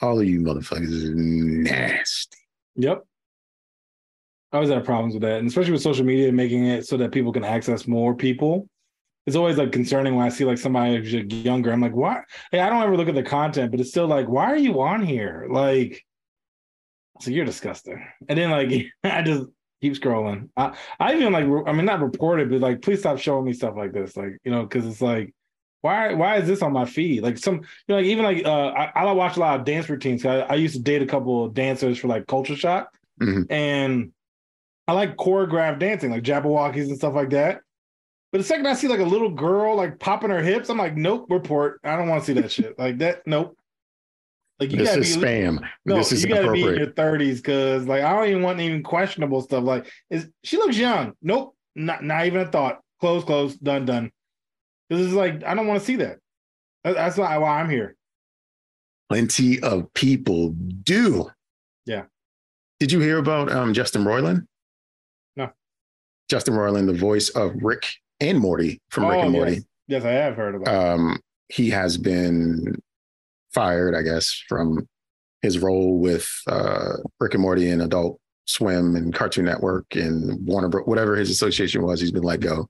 [0.00, 2.38] All of you motherfuckers is nasty.
[2.76, 3.04] Yep.
[4.52, 7.12] I always have problems with that, and especially with social media making it so that
[7.12, 8.68] people can access more people.
[9.26, 11.70] It's always like concerning when I see like somebody who's younger.
[11.70, 12.22] I'm like, why?
[12.50, 14.80] Hey, I don't ever look at the content, but it's still like, why are you
[14.80, 15.46] on here?
[15.50, 16.04] Like,
[17.20, 18.04] so you're disgusting.
[18.28, 18.72] And then like,
[19.04, 19.46] I just
[19.80, 20.48] keep scrolling.
[20.56, 23.74] I, I even like, I mean, not reported, but like, please stop showing me stuff
[23.76, 24.16] like this.
[24.16, 25.32] Like, you know, because it's like,
[25.82, 26.12] why?
[26.12, 27.22] Why is this on my feed?
[27.22, 29.88] Like some, you know, like even like, uh, I, I watch a lot of dance
[29.88, 30.24] routines.
[30.26, 33.46] I, I used to date a couple of dancers for like Culture Shock, Mhm.
[33.50, 34.12] and
[34.86, 37.60] I like choreographed dancing, like Jabbawockeez and stuff like that.
[38.32, 40.96] But the second I see like a little girl like popping her hips, I'm like,
[40.96, 41.80] nope, report.
[41.82, 42.78] I don't want to see that shit.
[42.78, 43.56] Like that, nope.
[44.60, 45.66] Like you This gotta is be spam.
[45.86, 48.60] no, this is you gotta be in your 30s because like I don't even want
[48.60, 49.64] even questionable stuff.
[49.64, 51.14] Like, is she looks young?
[51.22, 52.80] Nope, not not even a thought.
[53.00, 54.10] Close, close, done, done.
[54.90, 56.18] This is like I don't want to see that.
[56.84, 57.96] That- That's why why I'm here.
[59.08, 60.50] Plenty of people
[60.82, 61.30] do.
[61.86, 62.04] Yeah.
[62.78, 64.46] Did you hear about um, Justin Roiland?
[65.36, 65.50] No.
[66.28, 67.86] Justin Roiland, the voice of Rick
[68.20, 69.52] and Morty from Rick Oh, and Morty.
[69.54, 69.64] Yes.
[69.88, 70.68] yes, I have heard about.
[70.74, 71.18] um,
[71.48, 72.76] he has been
[73.52, 74.88] fired, I guess, from
[75.42, 80.68] his role with uh, Rick and Morty and Adult Swim and Cartoon Network and Warner,
[80.68, 82.00] Bro- whatever his association was.
[82.00, 82.68] He's been let go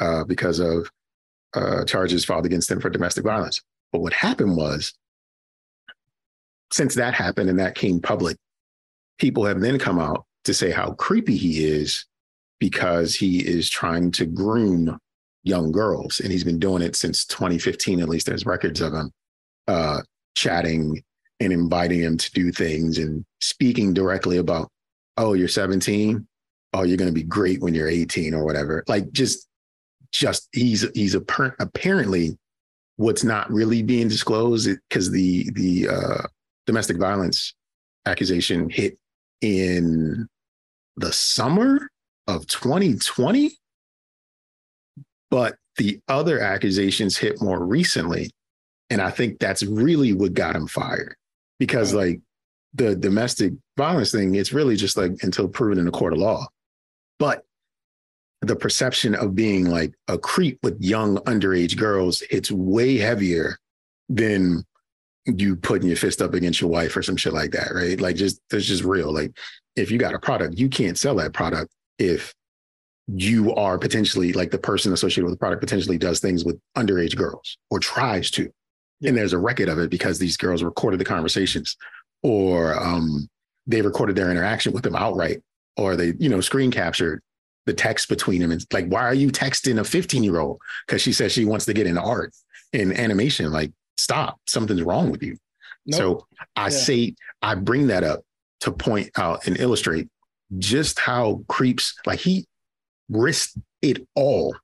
[0.00, 0.90] uh, because of
[1.54, 3.60] uh, charges filed against him for domestic violence.
[3.92, 4.92] But what happened was,
[6.72, 8.36] since that happened and that came public,
[9.18, 12.06] people have then come out to say how creepy he is
[12.58, 14.98] because he is trying to groom
[15.44, 18.00] young girls, and he's been doing it since 2015.
[18.00, 19.12] At least there's records of him
[19.68, 20.00] uh,
[20.34, 21.02] chatting
[21.40, 24.68] and inviting him to do things and speaking directly about,
[25.16, 26.26] oh, you're 17,
[26.74, 28.84] oh, you're going to be great when you're 18 or whatever.
[28.86, 29.48] Like just,
[30.12, 32.36] just he's he's appar- apparently
[32.96, 36.26] what's not really being disclosed because the the uh,
[36.66, 37.54] domestic violence
[38.06, 38.98] accusation hit
[39.40, 40.28] in
[40.96, 41.88] the summer
[42.28, 43.50] of 2020
[45.30, 48.30] but the other accusations hit more recently
[48.92, 51.16] and i think that's really what got him fired
[51.58, 52.20] because like
[52.74, 56.46] the domestic violence thing it's really just like until proven in a court of law.
[57.18, 57.44] But
[58.40, 63.56] the perception of being like a creep with young underage girls it's way heavier
[64.08, 64.64] than
[65.26, 68.00] you putting your fist up against your wife or some shit like that right?
[68.00, 69.12] Like just that's just real.
[69.12, 69.36] Like
[69.76, 72.34] if you got a product you can't sell that product if
[73.08, 77.16] you are potentially like the person associated with the product potentially does things with underage
[77.16, 78.50] girls or tries to.
[79.04, 81.76] And there's a record of it because these girls recorded the conversations
[82.22, 83.28] or um,
[83.66, 85.42] they recorded their interaction with them outright
[85.76, 87.20] or they, you know, screen captured
[87.66, 88.50] the text between them.
[88.50, 90.60] And like, why are you texting a 15 year old?
[90.86, 92.32] Because she says she wants to get into art
[92.72, 93.50] and animation.
[93.52, 95.36] Like, stop, something's wrong with you.
[95.86, 95.98] Nope.
[95.98, 96.68] So I Yeah.
[96.70, 98.20] say, I bring that up
[98.60, 100.08] to point out and illustrate
[100.58, 102.46] just how creeps, like he
[103.08, 104.54] risked it all.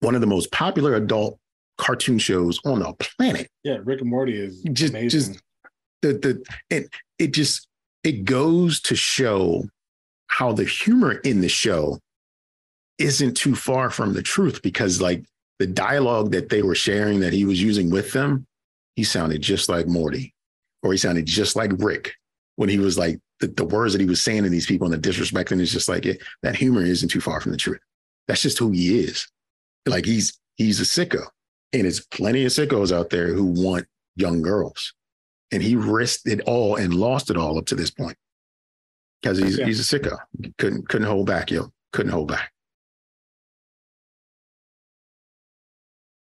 [0.00, 1.38] One of the most popular adult
[1.78, 3.48] cartoon shows on the planet.
[3.64, 5.08] yeah, Rick and Morty is Just- amazing.
[5.10, 5.42] just-
[6.02, 6.88] The the it
[7.18, 7.66] it just
[8.04, 9.68] it goes to show
[10.28, 11.98] how the humor in the show
[12.98, 15.24] isn't too far from the truth because like
[15.58, 18.46] the dialogue that they were sharing that he was using with them,
[18.96, 20.34] he sounded just like Morty,
[20.82, 22.14] or he sounded just like Rick
[22.56, 24.94] when he was like the, the words that he was saying to these people and
[24.94, 27.80] the disrespect, and it's just like it, that humor isn't too far from the truth.
[28.28, 29.26] That's just who he is.
[29.86, 31.24] Like he's he's a sicko,
[31.72, 34.94] and it's plenty of sickos out there who want young girls,
[35.52, 38.16] and he risked it all and lost it all up to this point
[39.22, 39.66] because he's Yeah.
[39.66, 40.16] he's a sicko.
[40.58, 41.72] Couldn't couldn't hold back, yo.
[41.92, 42.52] Couldn't hold back.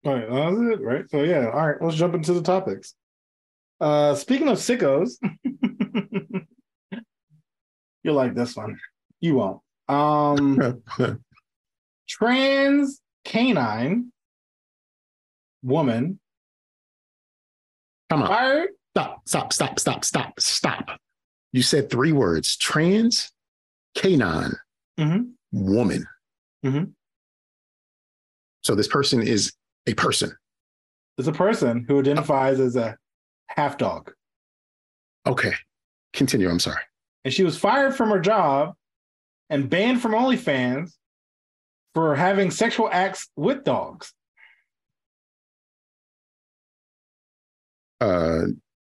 [0.04, 1.08] All right, that was it, right?
[1.10, 2.94] So yeah, all right, let's jump into the topics.
[3.80, 5.12] Uh speaking of sickos,
[8.02, 8.78] you'll like this one.
[9.20, 9.60] You won't.
[9.88, 10.82] Um
[12.08, 14.12] trans canine
[15.64, 16.20] woman
[18.10, 18.28] Come on.
[18.28, 18.68] fired.
[18.96, 21.00] Stop, stop, stop, stop, stop, stop.
[21.52, 23.32] You said three words trans,
[23.96, 24.52] canine,
[24.98, 25.32] Mhm.
[25.52, 26.06] woman.
[26.64, 26.94] Mhm.
[28.62, 29.52] So this person is
[29.86, 30.36] a person.
[31.18, 32.96] It's a person who identifies as a
[33.48, 34.12] half dog.
[35.26, 35.54] Okay.
[36.12, 36.48] continue.
[36.48, 36.82] I'm sorry.
[37.24, 38.76] and she was fired from her job
[39.50, 40.92] and banned from OnlyFans
[41.94, 44.12] for having sexual acts with dogs.
[48.04, 48.46] Uh,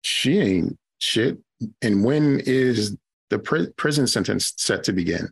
[0.04, 1.38] she ain't shit.
[1.82, 2.96] And when is
[3.30, 5.30] the pri- prison sentence set to begin?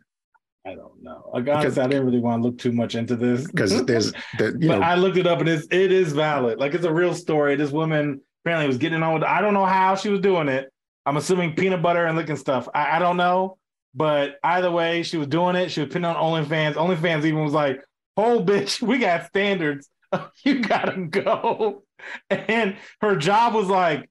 [0.66, 1.30] I don't know.
[1.32, 4.60] Like, honestly, I didn't really want to look too much into this Because there's that
[4.60, 6.58] you but know I looked it up and it's it is valid.
[6.58, 7.54] Like it's a real story.
[7.54, 10.72] This woman apparently was getting on with I don't know how she was doing it.
[11.04, 12.68] I'm assuming peanut butter and licking stuff.
[12.74, 13.58] I, I don't know.
[13.94, 15.70] But either way, she was doing it.
[15.70, 16.74] She was putting on OnlyFans.
[16.74, 17.82] OnlyFans even was like,
[18.16, 19.88] oh bitch, we got standards.
[20.44, 21.84] you gotta go.
[22.30, 24.08] And her job was like,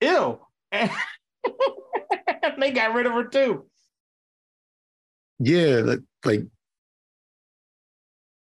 [0.00, 0.38] ew.
[0.72, 0.90] And
[2.60, 3.66] they got rid of her too.
[5.38, 6.42] yeah, like, like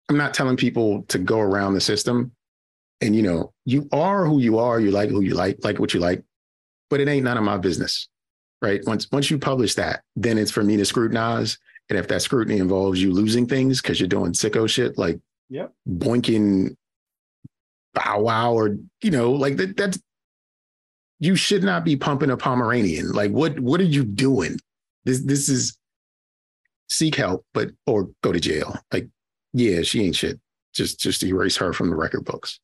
[0.08, 2.32] I'm not telling people to go around the system.
[3.00, 5.94] And you know, you are who you are, you like who you like, like what
[5.94, 6.22] you like,
[6.90, 8.08] but it ain't none of my business.
[8.60, 8.80] Right.
[8.86, 11.58] Once once you publish that, then it's for me to scrutinize.
[11.90, 15.18] And if that scrutiny involves you losing things because you're doing sicko shit like
[15.50, 15.72] Yep.
[15.88, 16.74] boinking
[17.94, 19.98] bow wow or you know, like that that's
[21.20, 23.12] you should not be pumping a Pomeranian.
[23.12, 24.58] Like what what are you doing?
[25.04, 25.76] This this is
[26.88, 28.76] seek help, but or go to jail.
[28.92, 29.08] Like,
[29.52, 30.38] yeah, she ain't shit.
[30.74, 32.60] Just just erase her from the record books.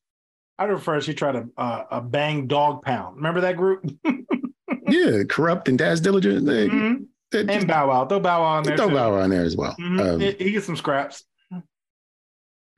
[0.59, 3.17] I'd refer she tried a, uh, a bang dog pound.
[3.17, 3.85] Remember that group?
[4.05, 6.45] yeah, Kurupt and Daz Dillinger.
[6.47, 7.07] They, Mhm.
[7.33, 8.07] they And Bow Wow.
[8.07, 8.77] Throw Bow Wow in there.
[8.77, 8.95] throw too.
[8.95, 9.75] Bow Wow in there as well.
[9.81, 10.01] Mhm.
[10.15, 11.25] Um, he, he gets some scraps.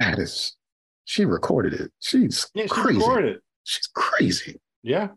[0.00, 0.56] that is,
[1.06, 1.90] she recorded it.
[2.00, 2.98] She's Yeah, she crazy.
[2.98, 3.42] recorded it.
[3.64, 4.60] She's crazy.
[4.82, 5.08] Yeah.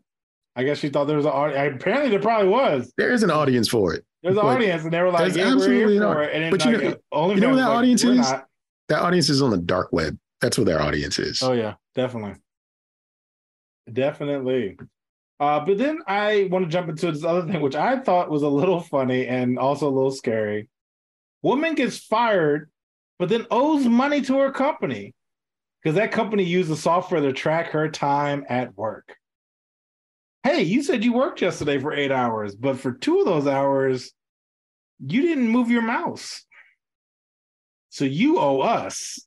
[0.56, 1.82] I guess she thought there was an audience.
[1.82, 2.92] Apparently, there probably was.
[2.98, 4.06] There is an audience for it.
[4.24, 6.52] There's an audience, and they were like, "Yeah, we're absolutely here for it." And then,
[6.52, 8.18] But you like, know- OnlyFans you know that like, audience is?
[8.18, 8.48] not."
[8.90, 10.18] That audience is on the dark web.
[10.42, 11.42] That's what their audience is.
[11.44, 12.36] Oh yeah, definitely,
[13.92, 14.78] definitely.
[15.40, 18.44] Uh, but then I want to jump into this other thing, which I thought was
[18.44, 20.70] a little funny and also a little scary.
[21.42, 22.70] Woman gets fired,
[23.18, 25.14] but then owes money to her company
[25.82, 29.16] because that company used the software to track her time at work.
[30.44, 34.12] Hey, you said you worked yesterday for eight hours, but for two of those hours,
[35.06, 36.46] you didn't move your mouse.
[37.90, 39.26] So you owe us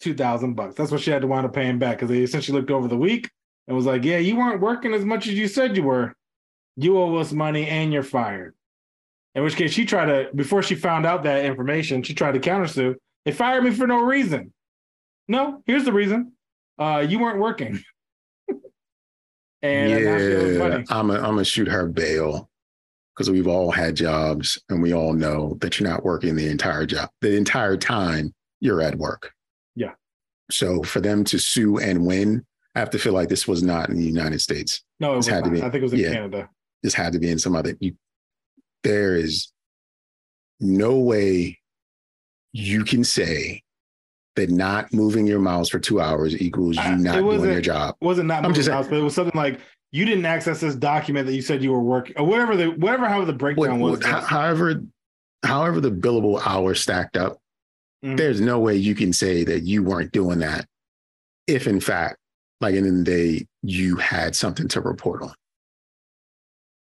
[0.00, 0.74] two thousand bucks.
[0.74, 2.96] That's what she had to wind up paying back because they essentially looked over the
[2.96, 3.30] week
[3.66, 6.14] and was like, "Yeah, you weren't working as much as you said you were.
[6.76, 8.54] You owe us money and you're fired."
[9.34, 12.40] In which case, she tried to before she found out that information, she tried to
[12.40, 12.96] countersue.
[13.24, 14.52] They fired me for no reason.
[15.28, 16.32] No, here's the reason.
[16.78, 17.80] Uh, you weren't working.
[19.62, 20.82] and now she owes yeah.
[20.90, 22.48] I'm gonna shoot her bail
[23.14, 26.86] because we've all had jobs and we all know that you're not working the entire
[26.86, 29.32] job, the entire time you're at work.
[29.74, 29.94] Yeah.
[30.50, 33.88] So for them to sue and win, I have to feel like this was not
[33.90, 34.82] in the United States.
[35.00, 35.50] No, it was This had not.
[35.50, 36.12] to be- I think it was in yeah.
[36.12, 36.48] Canada.
[36.82, 37.76] This had to be in some other.
[37.80, 37.94] You,
[38.84, 39.52] there is
[40.60, 41.58] no way
[42.52, 43.62] you can say
[44.38, 47.96] that not moving your mouse for two hours equals you not doing your job.
[48.00, 49.60] Wasn't not I'm moving just the mouse, but it was something like
[49.92, 53.08] you didn't access this document that you said you were working, or whatever the whatever
[53.08, 54.00] how the What- breakdown was.
[54.00, 54.82] what- however,
[55.44, 57.38] however the billable hours stacked up,
[58.04, 58.16] Mhm.
[58.16, 60.66] there's no way you can say that you weren't doing that.
[61.46, 62.18] If in fact,
[62.60, 65.34] like in the day, you had something to report on.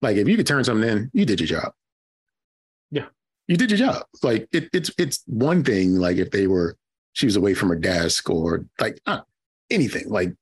[0.03, 1.73] Like if you could turn something in, you did your job.
[2.90, 3.07] Yeah.
[3.49, 4.05] You did your job.
[4.23, 5.97] Like it, it's it's one thing.
[5.97, 6.77] Like if they were,
[7.16, 9.22] she was away from her desk or like uh,
[9.70, 10.35] anything, like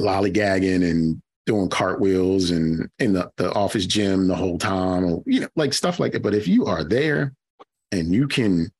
[0.00, 5.38] lollygagging and doing cartwheels and in the, the office gym the whole time, or you
[5.38, 6.22] know, like stuff like that.
[6.22, 7.32] But if you are there
[7.92, 8.72] and you can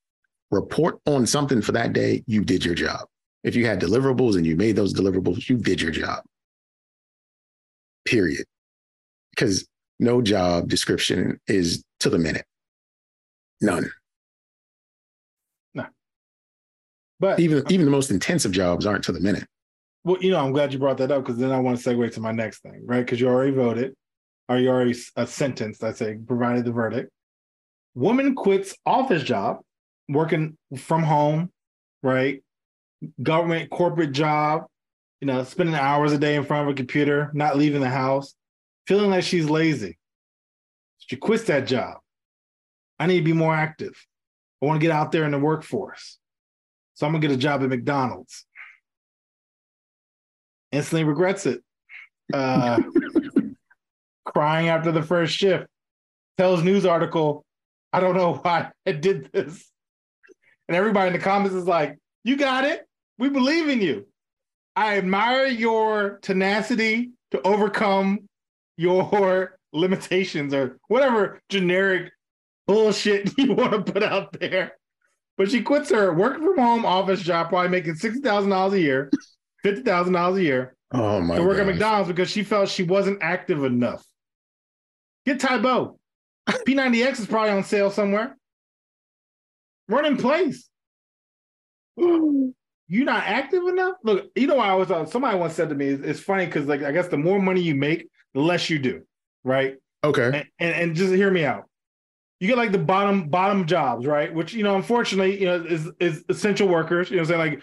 [0.50, 3.06] report on something for that day, you did your job.
[3.44, 6.24] If you had deliverables and you made those deliverables, you did your job.
[8.04, 8.44] Period.
[9.30, 9.68] Because
[10.00, 12.44] no job description is to the minute.
[13.60, 13.88] None.
[17.22, 19.46] But Even even the most intensive jobs aren't to the minute.
[20.02, 22.12] well, you know, I'm glad you brought that up because then I want to segue
[22.14, 23.06] to my next thing, right?
[23.06, 23.94] Because you already voted,
[24.48, 27.10] or you already a uh, sentence that say provided the verdict.
[27.94, 29.60] Woman quits office job,
[30.08, 31.52] working from home,
[32.02, 32.42] right?
[33.22, 34.64] Government corporate job,
[35.20, 38.34] you know, spending hours a day in front of a computer, not leaving the house,
[38.88, 39.96] feeling like she's lazy.
[40.98, 41.98] She quits that job.
[42.98, 43.94] I need to be more active.
[44.60, 46.18] I want to get out there in the workforce.
[46.94, 48.44] So I'm gonna get a job at McDonald's.
[50.70, 51.62] Instantly regrets it.
[52.32, 52.80] Uh,
[54.24, 55.66] crying after the first shift.
[56.38, 57.44] Tells news article,
[57.92, 59.70] I don't know why I did this.
[60.68, 62.86] And everybody in the comments is like, You got it.
[63.18, 64.06] We believe in you.
[64.74, 68.20] I admire your tenacity to overcome
[68.76, 72.10] your limitations or whatever generic
[72.66, 74.72] bullshit you want to put out there.
[75.38, 78.80] But she quits her working from home office job, probably making sixty thousand dollars a
[78.80, 79.10] year,
[79.62, 81.42] fifty thousand dollars a year, Oh my god.
[81.42, 81.66] to work at.
[81.66, 84.04] McDonald's because she felt she wasn't active enough.
[85.24, 85.98] Get Tae Bo.
[86.48, 88.36] P90X is probably on sale somewhere.
[89.88, 90.68] Run in place.
[91.96, 93.96] You're not active enough.
[94.04, 96.82] Look, you know, I was somebody once said to me, it's, it's funny because like
[96.82, 99.02] I guess the more money you make, the less you do,
[99.44, 99.76] right?
[100.04, 100.26] Okay.
[100.26, 101.64] and, and, and just hear me out.
[102.42, 104.34] You get like the bottom bottom jobs, right?
[104.34, 107.08] Which you know, unfortunately, you know, is is essential workers.
[107.08, 107.62] You know, I'm saying like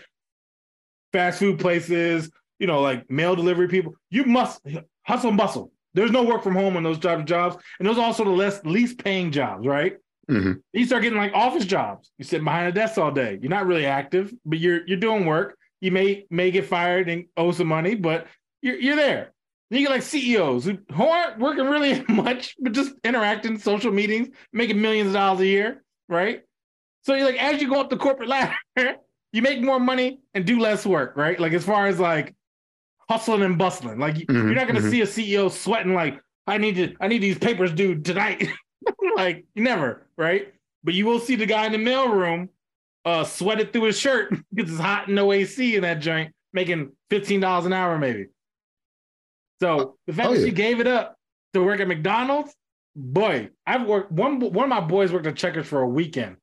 [1.11, 3.95] fast food places, you know, like mail delivery people.
[4.09, 4.65] You must
[5.03, 5.73] hustle and bustle.
[5.95, 8.63] There's no work from home on those job jobs, and those are also the less
[8.63, 9.97] least paying jobs, right?
[10.31, 10.61] Mhm.
[10.71, 12.09] You start getting like office jobs.
[12.17, 13.37] You sit behind a desk all day.
[13.41, 15.57] You're not really active, but you're you're doing work.
[15.81, 18.27] You may may get fired and owe some money, but
[18.61, 19.33] you're you're there.
[19.69, 23.91] Then you get like CEOs who, who aren't working really much, but just interacting, social
[23.91, 26.41] meetings, making millions of dollars a year, right?
[27.03, 28.55] So you're like, as you go up the corporate ladder,
[29.31, 31.39] you make more money and do less work, right?
[31.39, 32.35] Like as far as like
[33.09, 34.89] hustling and bustling, like Mhm, you're not gonna mhm.
[34.91, 38.47] see a CEO sweating like, I need to, I need these papers due tonight.
[39.15, 40.53] like never, right?
[40.83, 42.49] But you will see the guy in the mailroom
[43.05, 46.91] uh sweated through his shirt because it's hot and no AC in that joint, making
[47.09, 48.27] fifteen dollars an hour maybe.
[49.61, 50.45] So the fact Oh, that yeah.
[50.45, 51.15] she gave it up
[51.53, 52.53] to work at McDonald's,
[52.95, 56.37] boy, I've worked one one of my boys worked at Checkers for a weekend.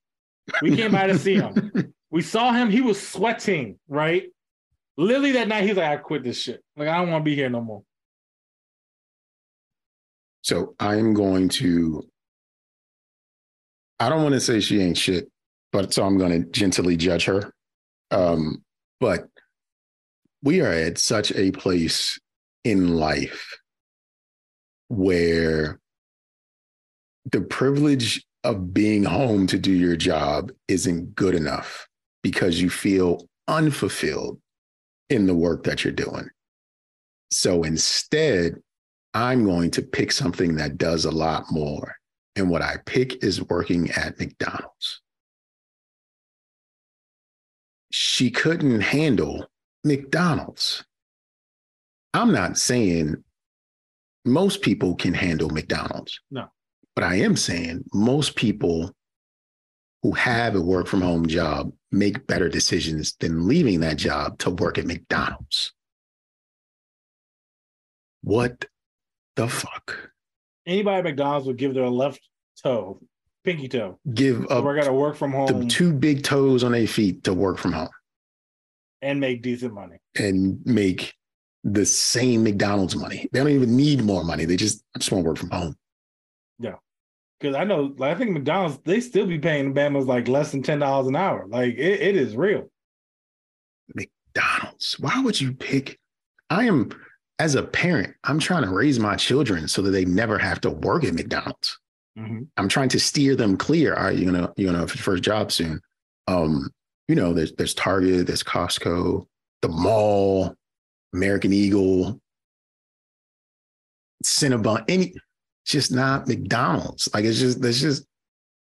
[0.63, 1.93] We came by to see him.
[2.09, 4.31] We saw him, he was sweating, right?
[4.97, 6.63] Literally that night, he's like, I quit this shit.
[6.77, 7.83] Like, I don't want to be here no more.
[10.43, 12.05] So I'm going to.
[13.99, 15.29] I don't want to say she ain't shit,
[15.73, 17.53] but so I'm going to gently judge her.
[18.13, 18.63] Um,
[19.01, 19.27] but
[20.43, 22.19] we are at such a place
[22.67, 23.57] in life
[24.89, 25.79] where
[27.31, 31.87] the privilege of being home to do your job isn't good enough
[32.25, 34.41] because you feel unfulfilled
[35.09, 36.29] in the work that you're doing.
[37.31, 38.57] So instead,
[39.15, 41.95] I'm going to pick something that does a lot more.
[42.35, 45.03] And what I pick is working at McDonald's.
[47.93, 49.47] She couldn't handle
[49.85, 50.85] McDonald's.
[52.17, 53.17] I'm not saying
[54.25, 56.19] most people can handle McDonald's.
[56.31, 56.47] No.
[56.95, 58.93] But I am saying most people
[60.03, 64.51] who have a work from home job make better decisions than leaving that job to
[64.51, 65.73] work at McDonald's.
[68.23, 68.65] What
[69.37, 70.11] the fuck?
[70.67, 72.21] Anybody at McDonald's would give their left
[72.63, 73.01] toe,
[73.45, 75.47] pinky toe, Give up work at a work from home.
[75.47, 77.89] the two big toes on their feet to work from home
[79.03, 79.97] and make decent money.
[80.19, 81.15] and make
[81.73, 83.29] the same McDonald's money.
[83.33, 84.45] They don't even need more money.
[84.45, 85.77] They just, I just want to work from home.
[86.59, 86.77] Yeah.
[87.41, 90.53] Because I know, like, I think McDonald's they still be paying the Bama's like less
[90.53, 91.45] than ten dollars an hour.
[91.49, 92.71] Like it, it is real.
[93.95, 94.99] McDonald's.
[95.01, 95.99] Why would you pick?
[96.51, 96.91] I am,
[97.39, 100.71] as a parent, I'm trying to raise my children so that they never have to
[100.71, 101.79] work at McDonald's.
[102.57, 103.95] I'm trying to steer them clear.
[103.95, 105.83] All right, you're gonna you're gonna have your first job soon.
[106.27, 106.71] Um,
[107.09, 109.27] you know, there's there's Target, there's Costco,
[109.61, 110.55] the mall,
[111.13, 112.21] American Eagle,
[114.25, 115.15] Cinnabon, any,
[115.65, 117.09] just not McDonald's.
[117.13, 118.05] Like it's just that's just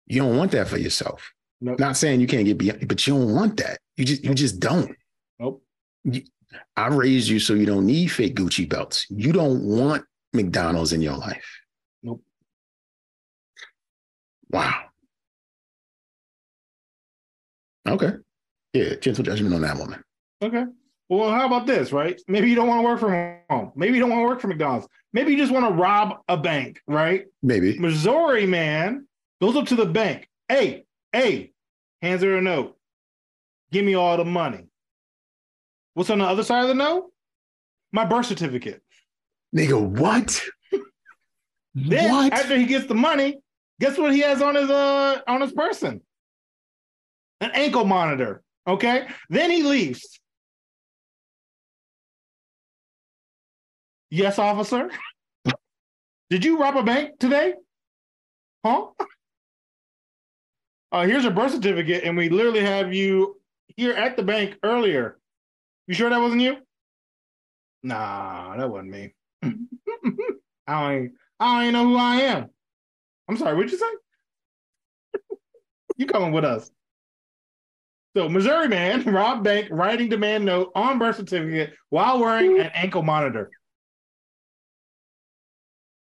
[0.06, 1.32] you don't want that for yourself.
[1.60, 1.80] Nope.
[1.80, 3.80] Not saying you can't get beyond, but you don't want that.
[3.96, 4.96] You just you just don't.
[5.40, 5.64] Nope.
[6.76, 9.06] I raised you so you don't need fake Gucci belts.
[9.10, 11.60] You don't want McDonald's in your life.
[12.04, 12.24] Nope.
[14.50, 14.84] Wow.
[17.88, 18.12] Okay.
[18.74, 20.04] Yeah, gentle judgment on that woman.
[20.42, 20.66] Okay.
[21.10, 22.20] Well, how about this, right?
[22.28, 23.72] Maybe you don't want to work from home.
[23.76, 24.88] Maybe you don't want to work for McDonald's.
[25.14, 27.26] Maybe you just want to rob a bank, right?
[27.42, 27.80] Maybe.
[27.80, 29.08] Missouri man
[29.42, 30.28] goes up to the bank.
[30.50, 31.54] Hey, hey,
[32.02, 32.78] hands her a note.
[33.72, 34.66] Give me all the money.
[35.94, 37.12] What's on the other side of the note?
[37.92, 38.82] My birth certificate.
[39.56, 40.42] Nigga, what?
[41.80, 42.34] Then what?
[42.34, 43.38] after he gets the money,
[43.80, 46.02] guess what he has on his uh on his person?
[47.40, 48.42] An ankle monitor.
[48.68, 49.08] Okay.
[49.30, 50.20] Then he leaves.
[54.10, 54.90] Yes, officer.
[56.30, 57.54] Did you rob a bank today?
[58.66, 58.88] Huh?
[60.92, 63.40] Uh, here's your birth certificate, and we literally have you
[63.76, 65.20] here at the bank earlier.
[65.88, 66.58] You sure that wasn't you?
[67.84, 69.14] Nah, that wasn't me.
[69.44, 69.50] I
[70.68, 72.50] don't, I don't know who I am.
[73.30, 75.16] I'm sorry, what'd you say?
[75.98, 76.72] you coming with us.
[78.16, 83.04] So Missouri man robbed bank writing demand note on birth certificate while wearing an ankle
[83.04, 83.52] monitor.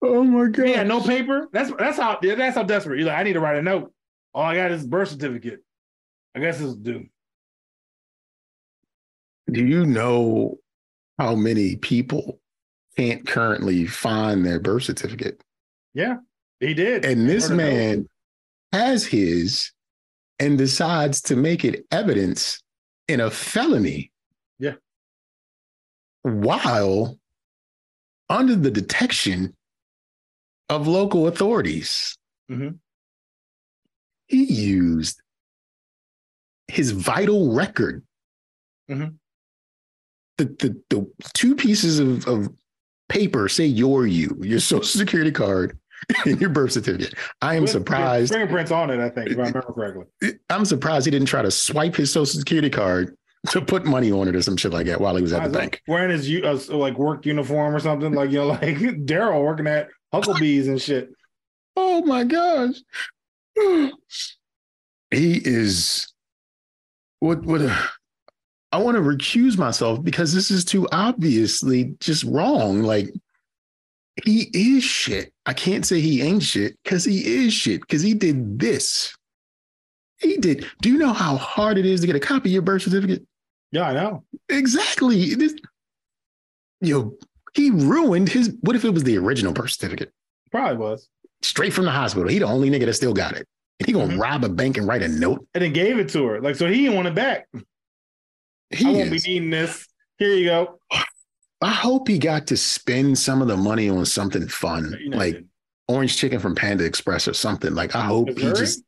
[0.03, 0.69] Oh my god!
[0.69, 1.49] Had no paper.
[1.53, 2.99] That's that's how that's how desperate.
[2.99, 3.93] He's like, I need to write a note.
[4.33, 5.61] All I got is birth certificate.
[6.35, 7.07] I guess it's due.
[9.51, 10.59] Do you know
[11.19, 12.41] how many people
[12.97, 15.43] can't currently find their birth certificate?
[15.93, 16.19] Yeah,
[16.61, 17.05] he did.
[17.05, 17.73] And this Wrote a note.
[17.73, 18.09] man
[18.73, 19.73] has his
[20.39, 22.63] and decides to make it evidence
[23.09, 24.13] in a felony.
[24.59, 24.75] Yeah.
[26.23, 27.19] While
[28.29, 29.57] under the detection
[30.71, 32.17] of local authorities.
[32.51, 32.79] Mhm.
[34.29, 35.21] He used
[36.69, 38.05] his vital record.
[38.91, 39.17] Mhm.
[40.39, 42.49] The, the, the two pieces of, of
[43.09, 45.77] paper say you're you, your social security card
[46.25, 47.15] and your birth certificate.
[47.43, 48.33] I am With- surprised.
[48.33, 50.05] Fingerprints on it, I think, if I remember correctly.
[50.51, 53.17] I'm surprised he didn't try to swipe his social security card
[53.49, 55.59] to put money on it or some shit like that while he was at the
[55.59, 55.83] bank.
[55.89, 56.31] Wearing his
[56.71, 58.61] uh, like work uniform or something, like you know, like
[59.07, 61.11] Daryl working at Hucklebees and shit.
[61.77, 62.77] Oh my gosh.
[65.13, 66.07] He is
[67.19, 67.63] what what
[68.71, 72.83] I want to recuse myself because this is too obviously just wrong.
[72.83, 73.09] Like
[74.25, 75.33] he is shit.
[75.47, 79.15] I can't say he ain't shit because he is shit because he did this.
[80.19, 80.67] He did.
[80.83, 83.27] Do you know how hard it is to get a copy of your birth certificate?
[83.73, 84.25] Yeah, I know.
[84.49, 85.35] Exactly.
[85.35, 85.55] This,
[86.81, 87.15] yo,
[87.55, 88.55] he ruined his.
[88.61, 90.13] What if it was the original birth certificate?
[90.51, 91.09] Probably was.
[91.43, 92.29] Straight from the hospital.
[92.29, 93.47] He the only nigga that still got it.
[93.79, 94.21] And he gonna Mhm.
[94.21, 95.47] rob a bank and write a note.
[95.55, 96.41] And then gave it to her.
[96.41, 97.49] Like, so he didn't want it back.
[98.71, 99.87] He I won't is- be needing this.
[100.19, 100.79] Here you go.
[101.63, 105.17] I hope he got to spend some of the money on something fun, You know,
[105.19, 105.45] like
[105.89, 107.75] orange chicken from Panda Express or something.
[107.75, 108.83] Like I hope he just.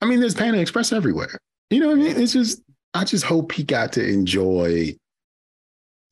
[0.00, 1.38] I mean, there's Panda Express everywhere.
[1.70, 2.16] You know what I mean?
[2.20, 2.62] It's just.
[2.94, 4.96] I just hope he got to enjoy.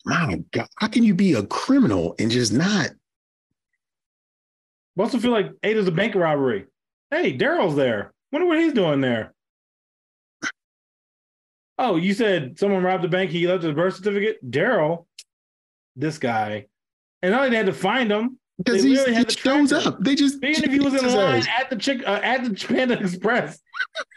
[0.05, 2.91] My God, how can you be a criminal and just not?
[4.97, 6.67] I also feel like, hey, there's a bank robbery.
[7.11, 8.13] Hey, Daryl's there.
[8.33, 9.35] Wonder what he's doing there.
[11.79, 13.31] Oh, you said someone robbed the bank.
[13.31, 14.39] He left his birth certificate.
[14.49, 15.07] Daryl,
[15.97, 16.67] this guy,
[17.23, 18.39] and not only they had to find him.
[18.59, 19.99] Because he, had to shows up.
[20.01, 22.97] They just Even if he was in line at the chick uh, at the Panda
[23.01, 23.59] Express.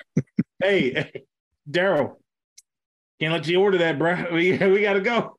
[0.62, 1.24] hey, hey,
[1.72, 2.18] Daryl,
[3.20, 4.28] can't let you order that, bro.
[4.32, 5.37] We we gotta go.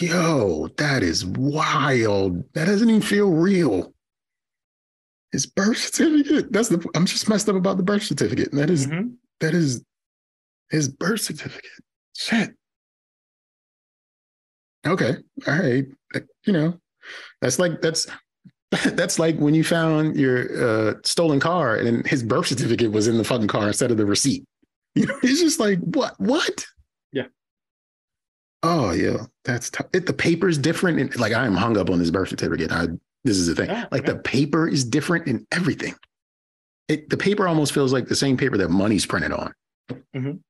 [0.00, 2.42] Yo, that is wild.
[2.54, 3.92] That doesn't even feel real.
[5.32, 6.52] His birth certificate.
[6.52, 6.86] That's the.
[6.94, 8.52] I'm just messed up about the birth certificate.
[8.52, 9.14] That is- Mhm.
[9.40, 9.82] that is
[10.70, 11.70] his birth certificate.
[12.16, 12.54] Shit.
[14.86, 15.16] Okay.
[15.46, 15.86] All right.
[16.46, 16.78] You know,
[17.40, 18.06] that's like that's
[18.92, 23.16] that's like when you found your uh, stolen car and his birth certificate was in
[23.18, 24.44] the fucking car instead of the receipt.
[24.94, 26.14] You know, it's just like what?
[26.20, 26.66] What?
[28.62, 29.86] Oh yeah, that's tough.
[29.92, 31.00] It, the paper is different.
[31.00, 32.70] And, like I am hung up on this birth certificate.
[32.70, 32.86] I
[33.24, 33.68] this is the thing.
[33.70, 34.12] Yeah, like yeah.
[34.14, 35.94] the paper is different in everything.
[36.88, 39.52] It the paper almost feels like the same paper that money's printed on.
[40.14, 40.40] Mhm.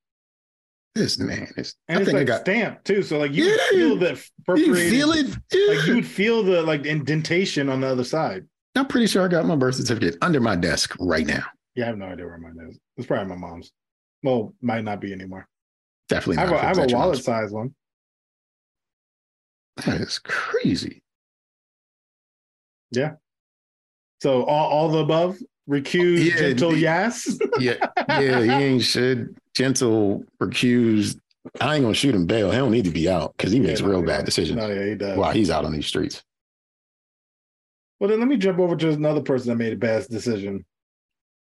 [0.95, 1.75] This man is.
[1.87, 2.41] And I it's think like got.
[2.41, 3.01] stamped too.
[3.01, 3.57] So like you Yeah.
[3.71, 4.23] feel the
[4.55, 5.27] You feel it?
[5.27, 8.45] Like you would feel the like indentation on the other side.
[8.75, 11.43] I'm pretty sure I got my birth certificate under my desk right now.
[11.75, 12.77] Yeah, I have no idea where mine is.
[12.97, 13.71] It's probably my mom's.
[14.21, 15.47] Well, might not be anymore.
[16.09, 17.73] Definitely I have a, I have a wallet size one.
[19.77, 21.01] That is crazy.
[22.91, 23.13] Yeah.
[24.21, 25.37] So all, all the above,
[25.69, 27.37] recused, Yeah, gentle, yes.
[27.59, 27.75] Yeah,
[28.07, 29.27] yeah, he ain't shit.
[29.53, 31.19] Gentle, recused.
[31.59, 32.51] I ain't gonna shoot him bail.
[32.51, 34.85] He don't need to be out because he makes no, real bad decisions No, yeah,
[34.85, 35.17] he does.
[35.17, 36.23] while he's out on these streets.
[37.99, 40.65] Well, then let me jump over to another person that made a bad decision.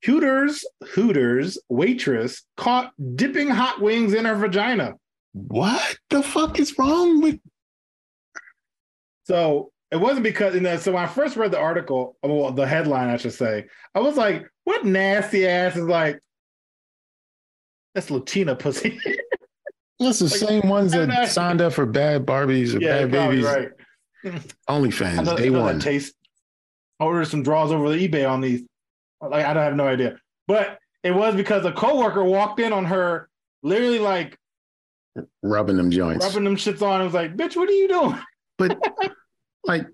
[0.05, 4.95] Hooters, Hooters waitress caught dipping hot wings in her vagina.
[5.33, 7.39] What the fuck is wrong with?
[9.29, 12.51] So it wasn't because, you know, so when I first read the article, um, well,
[12.51, 16.19] the headline, I should say, I was like, what nasty ass is like,
[17.95, 18.99] that's Latina pussy.
[20.01, 23.43] That's the Like, same ones that signed up for bad Barbies or yeah, Bhad Bhabie's.
[23.45, 23.69] right.
[24.25, 25.81] I OnlyFans, know, day I one.
[25.81, 26.15] taste.
[27.01, 28.63] I ordered some draws over the eBay on these.
[29.21, 30.17] Like I don't have no idea,
[30.47, 33.29] but it was because a coworker walked in on her,
[33.65, 34.39] literally like
[35.43, 36.25] rubbing them joints.
[36.25, 37.01] rubbing them shits on.
[37.01, 38.21] and was like, "Bitch, what are you doing?"
[38.59, 38.79] But
[39.65, 39.87] like,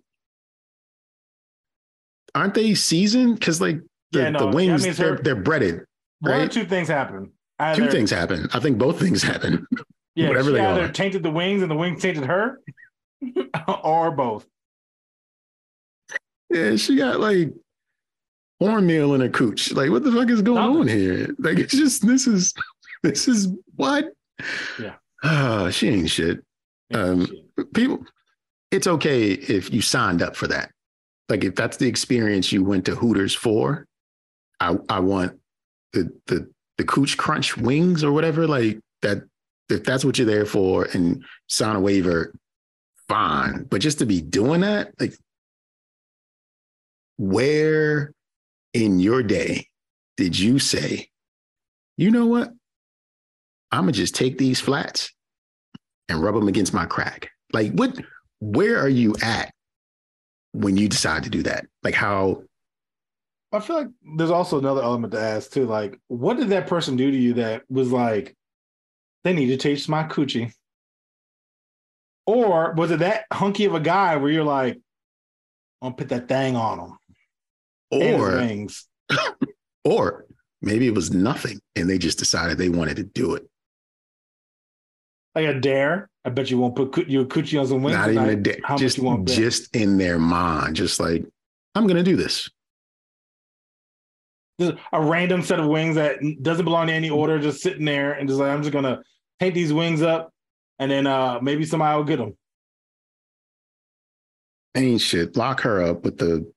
[2.34, 3.38] aren't they seasoned?
[3.38, 3.78] Because like
[4.12, 5.84] the, Yeah, no, the wings, they're, they're breaded.
[6.20, 6.50] One or Right.
[6.50, 7.30] two things happen.
[7.74, 8.48] Two things happen.
[8.52, 9.66] I think both things happen.
[10.16, 10.92] Yeah, whatever she they either are.
[10.92, 12.60] tainted the wings and the wings tainted her,
[13.82, 14.46] or both.
[16.50, 17.52] Yeah, she got like
[18.60, 19.72] cornmeal in her cooch.
[19.72, 20.76] Like, what the fuck is going Nothing.
[20.82, 21.34] on here?
[21.40, 22.54] Like, it's just this is
[23.02, 24.12] this is what?
[24.78, 24.94] Yeah.
[25.24, 26.44] Ah, she ain't shit.
[26.92, 27.26] Um,
[27.74, 28.04] People,
[28.74, 30.70] it's okay if you signed up for that.
[31.28, 33.86] like if that's the experience you went to Hooters for,
[34.60, 35.38] I I want
[35.92, 38.46] the the the cooch crunch wings or whatever.
[38.46, 39.22] Like that
[39.70, 42.34] if that's what you're there for and sign a waiver,
[43.08, 43.64] fine.
[43.64, 45.14] But just to be doing that, like
[47.16, 48.12] where
[48.74, 49.68] in your day
[50.16, 51.08] did you say,
[51.96, 52.52] you know what?
[53.72, 55.12] I'm gonna just take these flats
[56.08, 57.30] and rub them against my crack.
[57.52, 57.98] Like what
[58.44, 59.52] where are you at
[60.52, 61.66] when you decide to do that?
[61.82, 62.42] Like how
[63.52, 65.64] I feel like there's also another element to ask too.
[65.64, 68.34] Like, what did that person do to you that was like,
[69.22, 70.52] they need to taste my coochie?
[72.26, 74.74] Or was it that hunky of a guy where you're like,
[75.80, 76.98] I'm gonna put that thing on him?
[77.92, 78.88] or wings.
[79.84, 80.26] or
[80.60, 83.48] maybe it was nothing and they just decided they wanted to do it.
[85.34, 86.08] Like a dare.
[86.24, 87.98] I bet you won't put your coochie on some wings.
[87.98, 88.60] Not even a day.
[88.64, 89.36] How Just, much you bet?
[89.36, 91.24] just in their mind, just like,
[91.74, 92.48] I'm gonna do this.
[94.60, 98.12] Just a random set of wings that doesn't belong to any order, just sitting there
[98.12, 99.02] and just like I'm just gonna
[99.40, 100.32] paint these wings up,
[100.78, 102.36] and then uh maybe somebody will get them.
[104.76, 105.36] Ain't shit.
[105.36, 106.50] Lock her up with the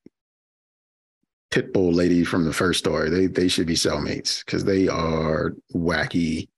[1.49, 3.09] pit bull lady from the first story.
[3.09, 6.49] They they should be cellmates because they are wacky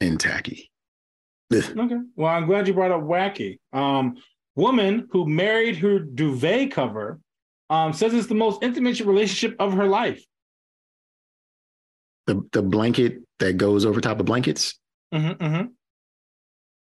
[0.00, 0.70] and tacky.
[1.54, 1.98] Okay.
[2.16, 3.58] Well, I'm glad you brought up wacky.
[3.72, 4.16] Um,
[4.56, 7.18] woman who married her duvet cover
[7.70, 10.22] um says it's the most intimate relationship of her life.
[12.26, 14.78] The the blanket that goes over top of blankets.
[15.12, 15.66] Mm-hmm, mm-hmm.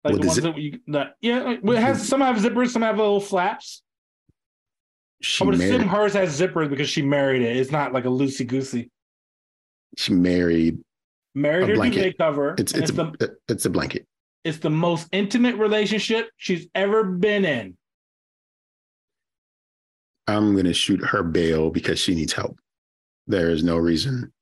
[0.05, 2.71] Like With the the ones zip- that you, that, yeah, it has some have zippers,
[2.71, 3.83] some have little flaps.
[5.21, 5.89] She I would assume married.
[5.89, 7.57] hers has zippers because she married it.
[7.57, 8.91] It's not like a loosey goosey.
[9.99, 10.81] She married.
[11.35, 11.99] Married her blanket.
[11.99, 12.55] duvet cover.
[12.59, 14.07] It's it's it's, a the, it's a blanket.
[14.45, 17.77] It's the most intimate relationship she's ever been in.
[20.27, 22.59] I'm gonna shoot her bail because she needs help.
[23.27, 24.33] There is no reason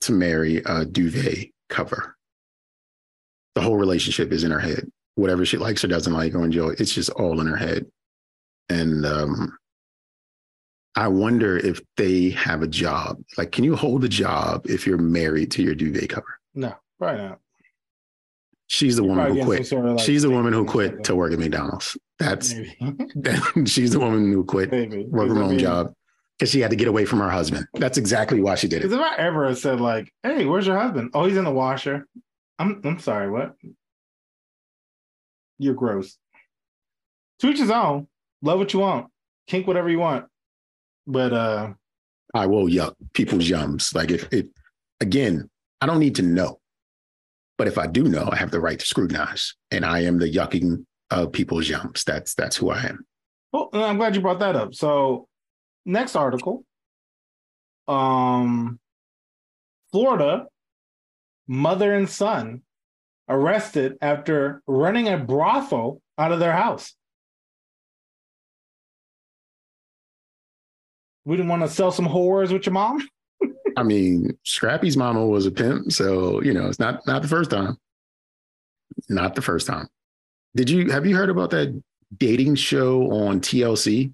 [0.00, 2.16] to marry a duvet cover.
[3.54, 4.90] The whole relationship is in her head.
[5.16, 7.86] Whatever she likes or doesn't like or enjoy, it's just all in her head.
[8.68, 9.58] And um,
[10.94, 13.18] I wonder if they have a job.
[13.36, 16.38] Like, can you hold a job if you're married to your duvet cover?
[16.54, 17.40] No, probably not.
[18.72, 19.66] She's the woman who quit.
[19.66, 21.96] sort of, like, She's the woman who quit to work at McDonald's.
[22.20, 22.76] That's Maybe.
[23.66, 25.06] she's the woman who quit Maybe.
[25.06, 25.92] work Because, her own job
[26.38, 27.66] because she had to get away from her husband.
[27.74, 29.00] That's exactly why she did Because it.
[29.00, 32.06] if I ever said like, "Hey, where's your husband?" Oh, he's in the washer.
[32.60, 33.28] I'm I'm sorry.
[33.28, 33.56] What?
[35.58, 36.16] You're gross.
[37.40, 38.06] To each his own.
[38.40, 39.08] Love what you want.
[39.48, 40.26] Kink whatever you want.
[41.08, 41.72] But uh,
[42.34, 43.92] I will yuck people's yums.
[43.96, 44.48] Like if it
[45.00, 45.50] again,
[45.80, 46.59] I don't need to know.
[47.60, 49.54] But if I do know, I have the right to scrutinize.
[49.70, 52.04] And I am the yucking of people's yums.
[52.04, 53.04] That's that's who I am.
[53.52, 54.74] well, I'm glad you brought that up.
[54.74, 55.28] So,
[55.84, 56.64] next article.
[57.86, 58.80] Um,
[59.92, 60.46] Florida
[61.46, 62.62] mother and son
[63.28, 66.94] arrested after running a brothel out of their house.
[71.26, 73.06] We didn't want to sell some whores with your mom.
[73.80, 77.50] I mean, Scrappy's mama was a pimp, so you know, it's not not the first
[77.50, 77.76] time.
[79.08, 79.88] Not the first time.
[80.54, 81.82] Did you have you heard about that
[82.16, 84.12] dating show on TLC?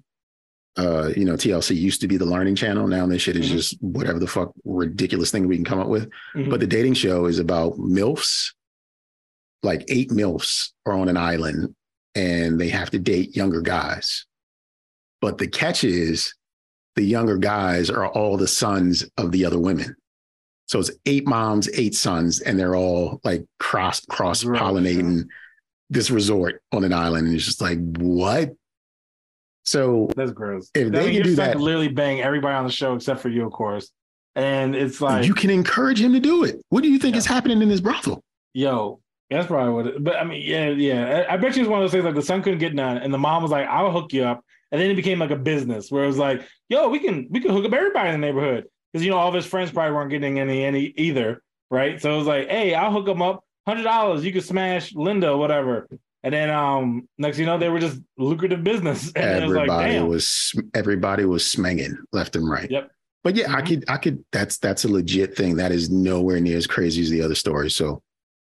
[0.77, 2.87] Uh, you know, TLC used to be the learning channel.
[2.87, 3.51] Now this shit is Mhm.
[3.51, 6.07] just whatever the fuck ridiculous thing we can come up with.
[6.35, 6.49] Mhm.
[6.51, 8.53] But the dating show is about MILFs.
[9.63, 11.75] Like eight MILFs are on an island
[12.13, 14.27] and they have to date younger guys.
[15.19, 16.35] But the catch is
[16.97, 19.95] the younger guys are all the sons of the other women.
[20.65, 25.27] So it's eight moms, eight sons, and they're all like cross cross pollinating
[25.89, 27.27] this resort on an island.
[27.27, 28.53] And it's just like, what?
[29.63, 30.69] So That's gross.
[30.73, 33.51] If they can do that- literally bang everybody on the show except for you, of
[33.51, 33.91] course.
[34.35, 36.61] And it's like, you can encourage him to do it.
[36.69, 37.19] What do you think Yeah.
[37.19, 38.23] is happening in this brothel?
[38.53, 39.87] yo, that's probably what.
[39.87, 41.25] It, but I mean, yeah, yeah.
[41.29, 42.97] I, I bet you it's one of those things like the son couldn't get none,
[42.97, 44.41] and the mom was like, "I'll hook you up,"
[44.71, 47.39] and then it became like a business where it was like, "Yo, we can we
[47.39, 49.93] can hook up everybody in the neighborhood," because you know all of his friends probably
[49.95, 51.41] weren't getting any any either,
[51.71, 52.01] right?
[52.01, 55.35] So it was like, "Hey, I'll hook them up, hundred dollars, you can smash Linda,
[55.37, 55.87] whatever."
[56.23, 59.69] And then um next, you know, they were just lucrative business, and it was like,
[59.69, 62.69] everybody was everybody was smanging left and right.
[62.69, 62.91] Yep.
[63.23, 63.67] But yeah, I Mhm.
[63.67, 65.55] could I could that's that's a legit thing.
[65.57, 67.75] That is nowhere near as crazy as the other stories.
[67.75, 68.01] So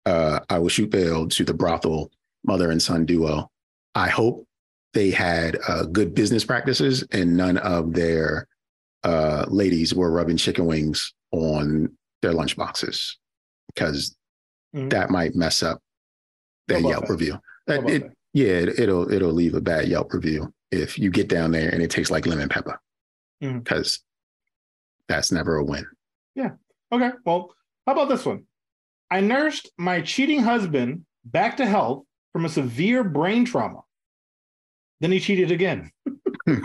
[0.05, 2.11] uh I will shoot bail to the brothel
[2.45, 3.49] mother and son duo.
[3.95, 4.47] I hope
[4.96, 8.48] they had uh, good business practices and none of their
[9.04, 11.91] uh ladies were rubbing chicken wings on
[12.24, 13.20] their lunch boxes
[13.68, 14.16] because
[14.74, 14.89] Mhm.
[14.89, 15.80] that might mess up
[16.68, 17.12] their Yelp that?
[17.12, 17.38] review.
[17.68, 18.14] That- it- that?
[18.34, 21.84] yeah, it, it'll it'll leave a bad Yelp review if you get down there and
[21.84, 22.80] it tastes like lemon pepper,
[23.39, 24.00] because
[25.08, 25.86] that's never a win.
[26.34, 26.52] Yeah.
[26.91, 27.54] Okay, well,
[27.86, 28.46] how about this one?
[29.12, 33.82] I nursed my cheating husband back to health from a severe brain trauma.
[35.06, 35.91] Then he cheated again.
[36.47, 36.58] At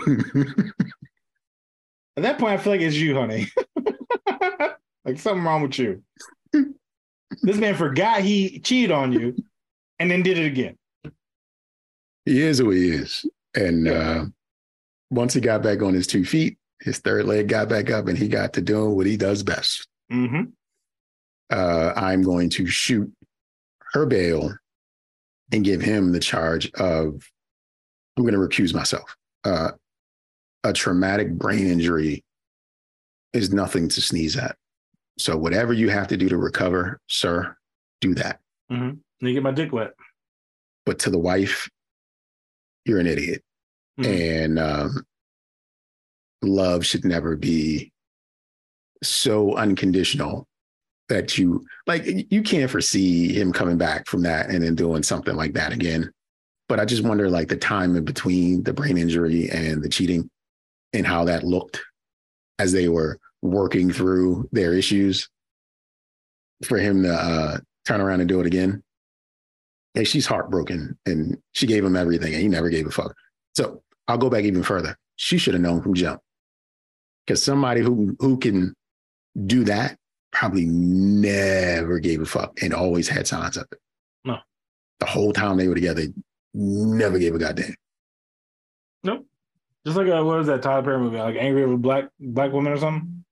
[2.23, 3.45] that point, I feel like it's you, honey.
[5.05, 6.01] like something wrong with you.
[7.43, 9.35] this man forgot he cheated on you
[9.99, 10.75] and then did it again.
[12.25, 13.23] he is who he is.
[13.53, 14.25] And uh,
[15.11, 18.17] once he got back on his two feet, his third leg got back up and
[18.17, 19.87] he got to doing what he does best.
[20.11, 20.45] Mm-hmm.
[21.51, 23.13] Uh, I'm going to shoot
[23.91, 24.51] her bail
[25.51, 27.23] and give him the charge of,
[28.17, 29.15] I'm going to recuse myself.
[29.43, 29.71] Uh,
[30.63, 32.23] a traumatic brain injury
[33.33, 34.55] is nothing to sneeze at.
[35.17, 37.55] So, whatever you have to do to recover, sir,
[37.99, 38.39] do that.
[38.71, 39.25] Mm-hmm.
[39.25, 39.93] You get my dick wet.
[40.85, 41.69] But to the wife,
[42.85, 43.43] you're an idiot.
[43.99, 44.05] Mhm.
[44.45, 45.05] And um,
[46.41, 47.91] love should never be
[49.03, 50.47] so unconditional
[51.09, 55.35] that you like you can't foresee him coming back from that and then doing something
[55.35, 56.11] like that again.
[56.71, 60.29] But I just wonder like the time in between the brain injury and the cheating
[60.93, 61.81] and how that looked
[62.59, 65.27] as they were working through their issues
[66.63, 68.81] for him to uh, turn around and do it again.
[69.95, 73.13] And she's heartbroken and she gave him everything and he never gave a fuck.
[73.53, 74.95] So I'll go back even further.
[75.17, 76.21] She should have known from jump.
[77.27, 78.73] Because somebody who who can
[79.45, 79.97] do that
[80.31, 83.79] probably never gave a fuck and always had signs of it.
[84.23, 84.37] No.
[85.01, 86.03] The whole time they were together,
[86.53, 87.75] never gave a goddamn.
[89.03, 89.25] Nope.
[89.85, 91.17] Just like a, what was that Tyler Perry movie?
[91.17, 93.23] Like Angry with Black Black Woman or something?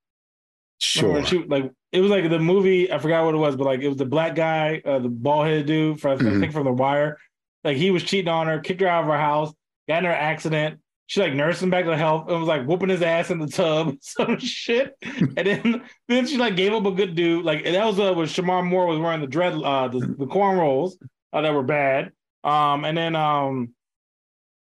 [0.78, 1.12] Sure.
[1.12, 2.92] when She, like it was like the movie.
[2.92, 5.46] I forgot what it was, but like it was the black guy, uh, the bald
[5.46, 6.00] headed dude.
[6.00, 6.40] From, I Mhm.
[6.40, 7.18] think from The Wire.
[7.62, 9.52] Like he was cheating on her, kicked her out of her house,
[9.88, 10.80] got in her accident.
[11.06, 13.46] She like nursed him back to health and was like whooping his ass in the
[13.48, 14.96] tub, some shit.
[15.02, 17.44] and then then she like gave up a good dude.
[17.44, 20.26] Like and that was uh, when Shemar Moore was wearing the dread, uh, the, the
[20.26, 20.98] corn rolls
[21.32, 22.12] uh, that were bad.
[22.42, 23.74] Um, and then um,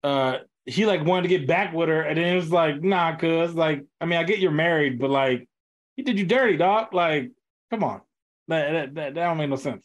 [0.04, 3.16] uh, he like wanted to get back with her, and then it was like, nah,
[3.16, 5.48] cuz like, I mean, I get you're married, but like,
[5.96, 6.92] he did you dirty, dog.
[6.92, 7.30] Like,
[7.70, 8.00] come on,
[8.48, 9.82] that that that, that don't make no sense.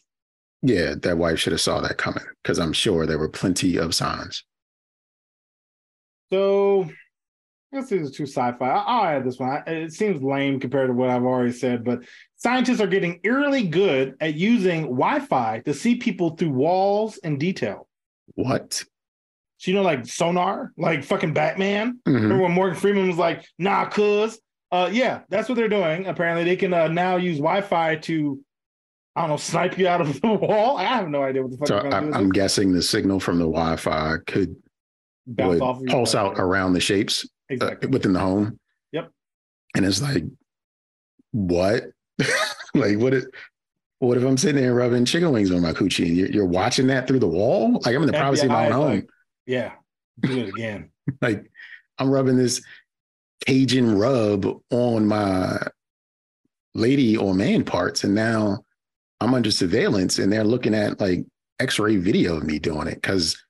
[0.62, 3.94] Yeah, that wife should have saw that coming because I'm sure there were plenty of
[3.94, 4.44] signs.
[6.32, 6.88] So,
[7.72, 8.68] let's see, it's too sci-fi.
[8.68, 9.50] I- I'll add this one.
[9.66, 12.00] I- It seems lame compared to what I've already said, but
[12.36, 17.88] scientists are getting eerily good at using Wi-Fi to see people through walls in detail.
[18.34, 18.84] What?
[19.58, 22.00] So you know, like sonar, like fucking Batman.
[22.06, 22.14] Mhm.
[22.14, 24.38] Remember when Morgan Freeman was like, "Nah, cuz."
[24.70, 26.06] Uh, yeah, that's what they're doing.
[26.06, 28.40] Apparently, they can uh, now use Wi-Fi to,
[29.14, 30.78] I don't know, snipe you out of the wall.
[30.78, 32.16] I have no idea what the fuck So I'm, do.
[32.16, 34.56] I'm guessing the signal from the Wi-Fi could
[35.26, 37.28] Bounce off of pulse out around the shapes
[37.60, 37.88] Uh, exactly.
[37.90, 38.58] within the home.
[38.92, 39.10] Yep.
[39.74, 40.24] And it's like,
[41.32, 41.84] what?
[42.74, 43.14] like, what?
[43.14, 43.24] If,
[43.98, 46.88] what if I'm sitting there rubbing chicken wings on my coochie and you're, you're watching
[46.88, 47.80] that through the wall?
[47.84, 48.90] Like I'm in the privacy of my own home.
[48.90, 49.08] like,
[49.46, 49.72] yeah,
[50.20, 50.90] do it again.
[51.22, 51.48] like
[51.98, 52.62] I'm rubbing this
[53.46, 55.56] Cajun rub on my
[56.74, 58.64] lady or man parts, and now
[59.20, 61.24] I'm under surveillance, and they're looking at like
[61.60, 63.40] X-ray video of me doing it because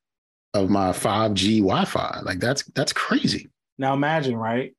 [0.52, 2.20] of my 5G Wi-Fi.
[2.24, 3.48] Like that's that's crazy.
[3.82, 4.74] Now imagine, right?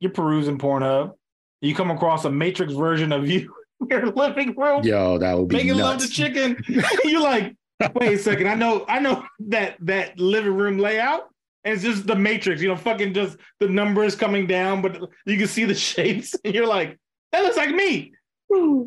[0.00, 1.12] You're perusing Pornhub.
[1.60, 5.46] You come across a Matrix version of you in your living room Yo, that would
[5.48, 6.60] be making love to chicken.
[7.04, 7.54] You're like,
[7.94, 8.48] wait a second.
[8.48, 11.28] I know, I know that that living room layout.
[11.62, 15.36] And it's just the matrix, you know, fucking just the numbers coming down, but you
[15.36, 16.98] can see the shapes, and you're like,
[17.32, 18.12] that looks like me.
[18.52, 18.86] I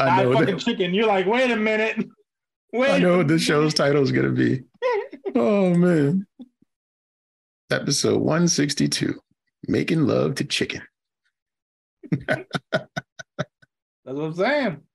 [0.00, 0.32] I know.
[0.32, 0.94] fucking that- chicken.
[0.94, 2.04] You're like, wait a minute.
[2.72, 2.90] Wait.
[2.90, 4.62] I know what the show's title is gonna be.
[5.36, 6.26] Oh man.
[7.70, 9.18] Episode 162.
[9.66, 10.82] Making love to chicken.
[12.10, 12.46] That's
[14.04, 14.80] what I'm saying.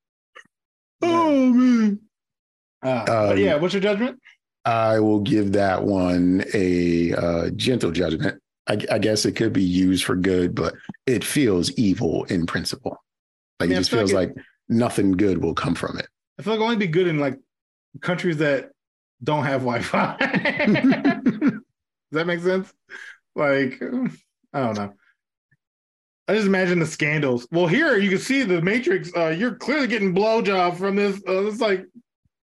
[1.01, 2.01] Oh man.
[2.83, 4.19] Uh, but Um, yeah, what's your judgment?
[4.65, 8.41] I will give that one a uh, gentle judgment.
[8.67, 10.73] I, I guess it could be used for good, but
[11.05, 13.01] it feels evil in principle.
[13.61, 16.07] Like mean, it just feel feels like like nothing good will come from it.
[16.37, 17.39] I feel like only be good in like
[18.01, 18.71] countries that
[19.23, 20.17] don't have Wi-Fi.
[22.11, 22.73] Does that make sense?
[23.35, 23.81] Like,
[24.53, 24.93] I don't know.
[26.27, 27.47] I just imagine the scandals.
[27.51, 29.11] Well, here you can see the Matrix.
[29.15, 31.19] Uh, you're clearly getting blowjob from this.
[31.27, 31.85] Uh, it's like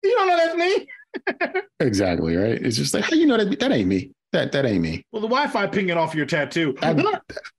[0.03, 1.61] you don't know that's me.
[1.79, 2.61] exactly right.
[2.61, 4.11] It's just like how you know that that ain't me.
[4.33, 5.03] That that ain't me.
[5.11, 6.75] Well, the Wi-Fi pinging off your tattoo.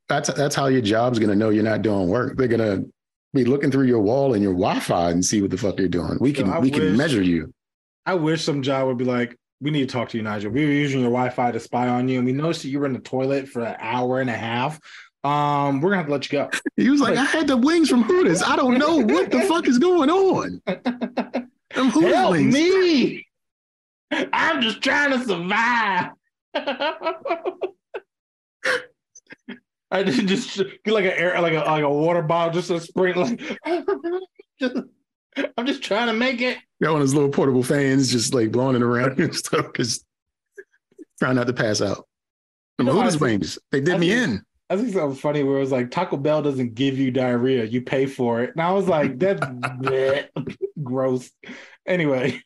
[0.09, 2.37] That's that's how your job's gonna know you're not doing work.
[2.37, 2.85] They're gonna
[3.35, 6.19] be looking through your wall and your Wi-Fi and see what the fuck you're doing.
[6.21, 7.53] We can I we can measure you.
[8.07, 10.51] I wish some job would be like, we need to talk to you, Nigel.
[10.51, 12.87] We were using your Wi-Fi to spy on you, and we noticed that you were
[12.87, 14.81] in the toilet for an hour and a half.
[15.23, 16.51] Um, we're gonna have to let you go.
[16.77, 18.43] He was like, I had the wings from Hooters.
[18.43, 20.61] I don't know what the fuck is going on.
[20.67, 22.53] Them Hooters Help wings.
[22.53, 23.27] me!
[24.33, 26.11] I'm just trying to survive.
[29.93, 33.15] I just get like a air, like a like a water bottle, just a spring.
[33.15, 33.41] Like,
[34.59, 34.77] just,
[35.57, 36.59] I'm just trying to make it.
[36.83, 40.05] Got one of those little portable fans just like blowing it around and stuff because
[41.19, 42.07] trying not to pass out.
[42.79, 44.43] Them You know, Hooters wings, they did I me think- in.
[44.71, 47.83] I think something funny where it was like Taco Bell doesn't give you diarrhea, you
[47.83, 48.53] pay for it.
[48.53, 49.47] And I was like, that's
[50.83, 51.31] gross.
[51.87, 52.43] Anyway.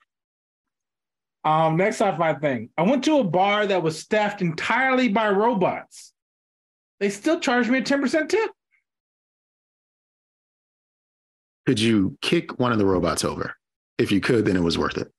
[1.45, 2.70] Um, next sci-fi thing.
[2.76, 6.12] I went to a bar that was staffed entirely by robots.
[6.99, 8.51] They still charged me a 10% tip.
[11.66, 13.54] Could you kick one of the robots over?
[13.98, 15.10] If you could, then it was worth it.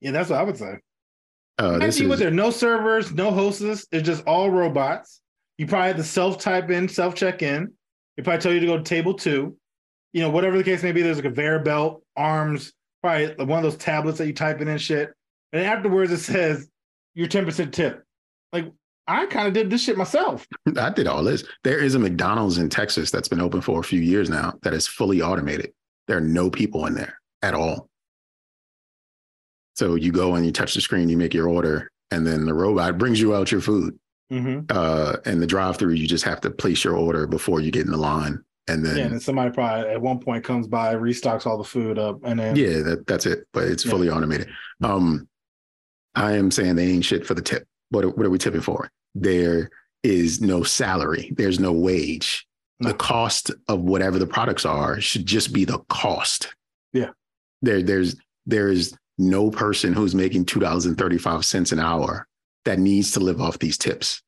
[0.00, 0.78] Yeah, that's what I would say.
[1.58, 3.86] Uh, I this see is, what there no servers, no hosts.
[3.92, 5.20] It's just all robots.
[5.58, 7.72] You probably have to self type in, self check in.
[8.16, 9.56] They probably tell you to go to table two.
[10.12, 13.62] You know, whatever the case may be, there's a conveyor belt, arms, probably one of
[13.62, 15.12] those tablets that you type in and shit.
[15.52, 16.68] And afterwards, it says
[17.14, 18.02] your 10% tip.
[18.52, 18.72] Like,
[19.10, 20.46] I kind of did this shit myself.
[20.78, 21.44] I did all this.
[21.64, 24.72] There is a McDonald's in Texas that's been open for a few years now that
[24.72, 25.72] is fully automated.
[26.06, 27.88] There are no people in there at all.
[29.74, 32.54] So you go and you touch the screen, you make your order, and then the
[32.54, 33.98] robot brings you out your food.
[34.32, 34.66] Mm-hmm.
[34.68, 37.90] Uh, and the drive-through, you just have to place your order before you get in
[37.90, 41.46] the line, and then Yeah, and then somebody probably at one point comes by, restocks
[41.46, 43.46] all the food up, and then yeah, that, that's it.
[43.52, 43.90] But it's Yeah.
[43.90, 44.48] fully automated.
[44.82, 45.28] Um,
[46.14, 47.66] I am saying they ain't shit for the tip.
[47.90, 48.90] What are- what are we tipping for?
[49.14, 49.70] There
[50.02, 51.32] is no salary.
[51.36, 52.46] There's no wage.
[52.80, 52.88] No.
[52.88, 56.54] The cost of whatever the products are should just be the cost.
[56.94, 57.10] Yeah.
[57.62, 58.16] There, there's
[58.46, 62.26] there is no person who's making two dollars and thirty five cents an hour
[62.64, 64.22] that needs to live off these tips.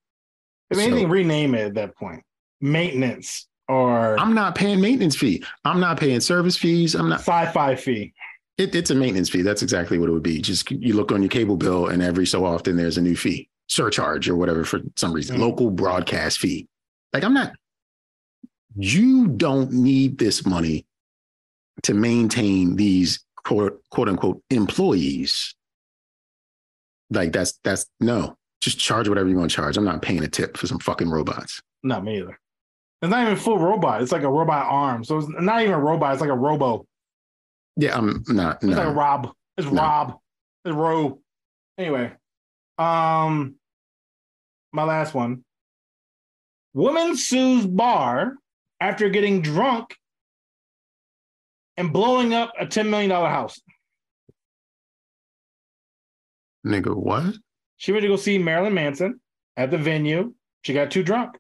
[0.70, 2.22] if anything, rename it at that point.
[2.60, 5.42] Maintenance or I'm not paying maintenance fee.
[5.64, 6.94] I'm not paying service fees.
[6.94, 7.20] I'm not.
[7.20, 8.12] sci-fi fee.
[8.58, 9.42] It, it's a maintenance fee.
[9.42, 10.40] That's exactly what it would be.
[10.42, 13.48] Just you look on your cable bill, and every so often there's a new fee,
[13.72, 15.40] surcharge or whatever for some reason, Mhm.
[15.40, 16.68] local broadcast fee.
[17.12, 17.52] Like I'm not.
[18.76, 20.86] You don't need this money
[21.84, 25.54] to maintain these quote quote unquote employees.
[27.10, 28.36] Like that's that's no.
[28.60, 29.76] Just charge whatever you want to charge.
[29.76, 31.60] I'm not paying a tip for some fucking robots.
[31.82, 32.38] Not me either.
[33.02, 34.00] It's not even full robot.
[34.02, 35.02] It's like a robot arm.
[35.02, 36.12] So it's not even a robot.
[36.12, 36.86] It's like a robo.
[37.76, 38.62] Yeah, I'm not.
[38.62, 39.32] It's like a Rob.
[39.56, 39.82] It's No.
[39.82, 40.18] Rob.
[40.64, 41.18] It's Ro.
[41.78, 42.12] Anyway,
[42.78, 43.56] um,
[44.72, 45.44] my last one.
[46.74, 48.34] Woman sues bar
[48.80, 49.94] after getting drunk
[51.76, 53.60] and blowing up a ten million dollar house.
[56.66, 57.34] nigga, what?
[57.76, 59.20] She went to go see Marilyn Manson
[59.56, 60.34] at the venue.
[60.62, 61.36] She got too drunk.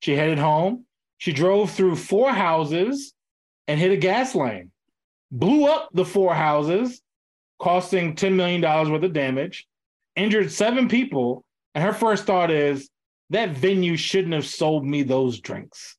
[0.00, 0.86] She headed home.
[1.18, 3.12] She drove through four houses
[3.68, 4.70] and hit a gas lane,
[5.30, 7.02] blew up the four houses,
[7.58, 9.66] costing $10 million worth of damage,
[10.16, 11.44] injured seven people.
[11.74, 12.88] And her first thought is
[13.30, 15.96] that venue shouldn't have sold me those drinks.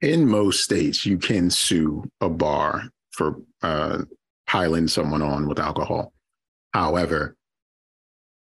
[0.00, 3.98] in most states you can sue a bar for uh,
[4.46, 6.12] piling someone on with alcohol.
[6.72, 7.36] However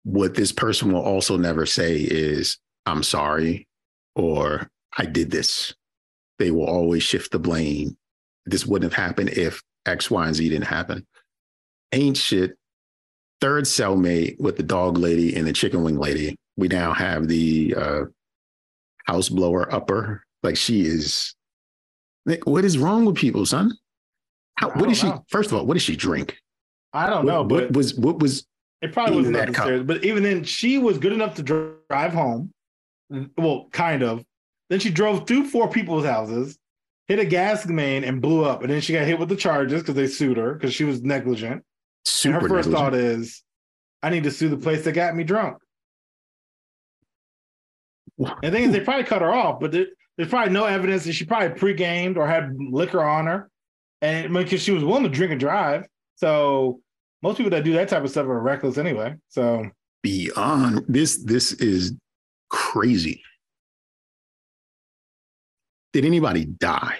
[0.04, 3.68] what this person will also never say is i'm sorry
[4.16, 5.76] or i did this.
[6.40, 7.98] They will always shift the blame.
[8.46, 11.06] This wouldn't have happened if x y and z didn't happen.
[11.92, 12.58] Ain't shit
[13.42, 17.74] third cellmate with the dog lady and the chicken wing lady we now have the
[17.76, 18.02] uh,
[19.06, 21.34] house blower upper like she is
[22.26, 23.74] Nick, what is wrong with people, son?
[24.56, 25.08] How, what she?
[25.08, 25.26] know.
[25.30, 26.38] First of all, what does she drink?
[26.94, 28.46] I don't know, but what was what was?
[28.82, 29.88] It probably wasn't that cup.
[29.88, 31.44] but even then, she was good enough to
[31.90, 32.52] drive home.
[33.38, 34.24] Well, kind of.
[34.70, 36.58] Then she drove through four people's houses,
[37.08, 38.62] hit a gas main, and blew up.
[38.62, 41.02] And then she got hit with the charges because they sued her because she was
[41.02, 41.64] negligent.
[42.06, 42.94] Super and her first negligent.
[42.94, 43.44] thought is,
[44.02, 45.58] I need to sue the place that got me drunk.
[48.20, 49.88] And the thing is, they probably cut her off, but there-
[50.18, 53.50] there's probably no evidence that she probably pre-gamed or had liquor on her,
[54.02, 55.86] and because she was willing to drink and drive.
[56.16, 56.82] So
[57.22, 59.16] most people that do that type of stuff are reckless anyway.
[59.30, 59.70] So
[60.04, 61.24] beyond this.
[61.24, 61.94] This is
[62.50, 63.22] crazy.
[65.94, 67.00] Did anybody die?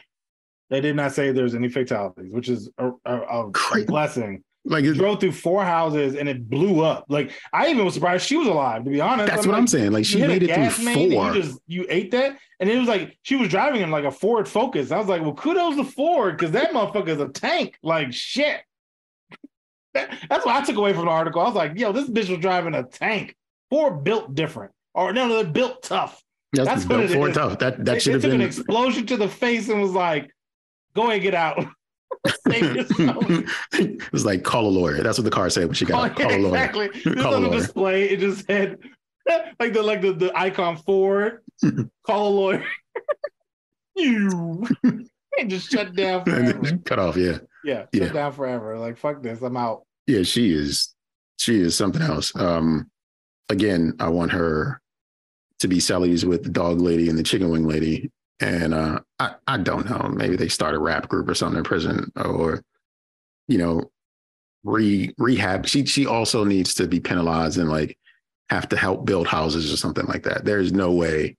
[0.70, 3.52] they did not say there's any fatalities, which is a, a, a
[3.88, 4.44] blessing.
[4.66, 7.06] Like it- drove through four houses and it blew up.
[7.10, 8.84] Like I even was surprised she was alive.
[8.84, 9.92] To be honest, that's what like, I'm saying.
[9.92, 11.28] Like she made it through four.
[11.28, 14.12] You just you ate that, and it was like she was driving in like a
[14.12, 14.92] Ford Focus.
[14.92, 17.78] I was like, well, kudos to Ford because that motherfucker is a tank.
[17.82, 18.62] Like shit.
[19.94, 21.42] That's what I took away from the article.
[21.42, 23.36] I was like, yo, this bitch was driving a tank.
[23.70, 24.72] Four built different.
[24.94, 26.22] Or no, no, they're built tough.
[26.54, 27.36] That's, That's built what it for is.
[27.36, 27.60] tough.
[27.60, 30.30] That that should have took an been explosion to the face and was like,
[30.96, 31.66] go and get out.
[33.74, 35.02] It was like call a lawyer.
[35.04, 36.20] That's what the car said when she got Oh, out.
[36.20, 36.56] yeah, Call a lawyer.
[36.56, 36.90] exactly.
[37.16, 37.60] Call a on the lawyer.
[37.62, 38.78] display, it just said
[39.60, 41.42] like the like the, the icon for
[42.06, 42.66] call a lawyer.
[43.96, 44.66] you
[45.38, 46.78] and just shut down And forever.
[46.86, 47.16] cut off.
[47.18, 47.38] Yeah.
[47.64, 48.06] Yeah, Yeah.
[48.06, 48.78] shut down forever.
[48.78, 49.84] Like fuck this, I'm out.
[50.08, 50.94] Yeah, she is.
[51.38, 52.36] She is something else.
[52.36, 52.90] Um,
[53.50, 54.82] again, I want her
[55.60, 58.12] to be Sally's with the dog lady and the chicken wing lady.
[58.42, 60.10] And uh, I, I don't know.
[60.14, 62.64] Maybe they start a rap group or something in prison, or
[63.48, 63.92] you know,
[64.64, 65.68] re rehab.
[65.68, 67.98] She she also needs to be penalized and like
[68.50, 70.46] have to help build houses or something like that.
[70.46, 71.36] There's no way.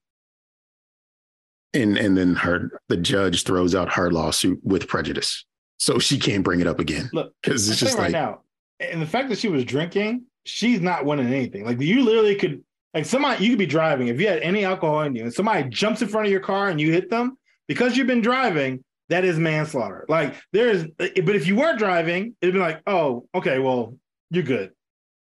[1.73, 5.45] And and then her the judge throws out her lawsuit with prejudice,
[5.79, 8.41] so she can't bring it up again Look, because it's just saying like now,
[8.81, 11.65] and the fact that she was drinking, she's not winning anything.
[11.65, 12.65] Like you literally could,
[12.95, 15.69] like somebody, you could be driving if you had any alcohol in you, and somebody
[15.69, 17.37] jumps in front of your car and you hit them
[17.69, 18.85] because you've been driving.
[19.09, 20.05] That is manslaughter.
[20.09, 23.97] Like there is, but if you weren't driving, it'd be like, oh, okay, well,
[24.31, 24.71] you're good.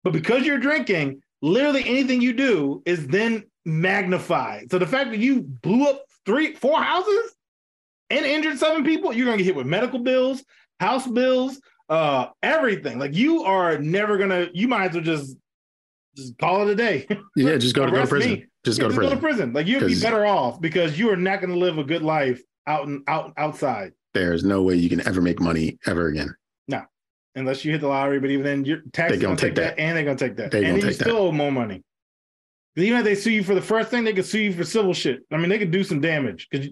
[0.05, 4.71] But because you're drinking, literally anything you do is then magnified.
[4.71, 7.35] So the fact that you blew up three, four houses
[8.11, 10.45] and injured seven people, you're gonna get hit with medical bills,
[10.79, 12.99] house bills, uh, everything.
[12.99, 14.49] Like you are never gonna.
[14.53, 15.37] You might as well just
[16.17, 17.07] just call it a day.
[17.37, 18.31] Yeah, just go to, go to prison.
[18.33, 18.47] me.
[18.65, 19.19] Just Yeah, go to prison.
[19.19, 19.53] prison.
[19.53, 22.87] Like you'd be better off because you are not gonna live a good life out
[22.87, 26.35] and out outside There's no way you can ever make money ever again.
[26.69, 26.83] No.
[27.35, 28.21] Unless you hit the lottery.
[28.21, 30.51] But even then, your taxes gonna gonna take take that, and they're gonna take that,
[30.53, 31.05] They and you take that.
[31.05, 31.83] still owe more money.
[32.77, 34.95] Even if they sue you for the first thing, they could sue you for civil
[34.95, 35.21] shit.
[35.33, 36.69] I mean, they could do some damage because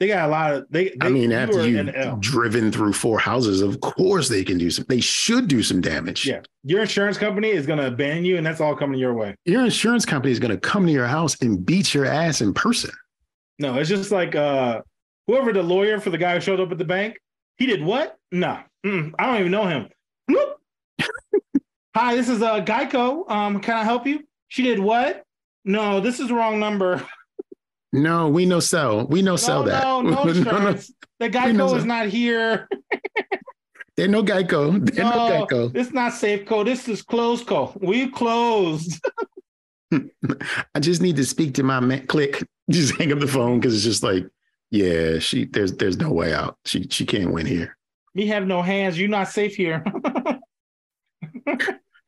[0.00, 0.88] they got a lot of they.
[0.88, 1.60] they I mean, after
[1.94, 2.16] L.
[2.16, 4.86] driven through four houses, of course they can do some.
[4.88, 6.26] They should do some damage.
[6.26, 9.36] Yeah, your insurance company is gonna ban you, and that's all coming your way.
[9.44, 12.54] Your insurance company is going to come to your house and beat your ass in
[12.54, 12.90] person.
[13.58, 14.80] No, it's just like uh
[15.26, 17.18] whoever the lawyer for the guy who showed up at the bank.
[17.58, 18.16] He did what?
[18.32, 19.88] No, Mm-mm, I don't even know him.
[21.94, 23.30] Hi, this is uh Geico.
[23.30, 24.20] Um, can I help you?
[24.48, 25.24] She did what?
[25.66, 27.06] No, this is the wrong number.
[27.92, 29.06] No, we know sell.
[29.06, 29.82] We know No, sell that.
[29.82, 30.92] no, no insurance.
[31.18, 32.68] The know Geico is not here.
[33.96, 34.88] They're no Geico.
[34.94, 35.76] They're no, No, Geico.
[35.76, 36.46] it's not safe.
[36.46, 36.64] Safeco.
[36.64, 37.78] This is Closeco.
[37.82, 39.00] We closed.
[39.92, 42.06] I just need to speak to my man.
[42.06, 42.46] Click.
[42.70, 44.24] Just hang up the phone because it's just like,
[44.70, 45.46] yeah, she.
[45.46, 46.56] There's there's no way out.
[46.64, 47.76] She she can't win here.
[48.14, 48.98] Me have no hands.
[48.98, 49.84] You're not safe here.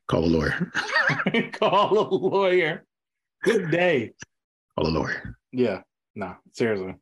[0.08, 0.72] Call a lawyer.
[1.52, 2.84] Call a lawyer.
[3.42, 4.12] Good day.
[4.78, 5.36] Call a lawyer.
[5.52, 5.82] Yeah.
[6.14, 6.94] No, seriously.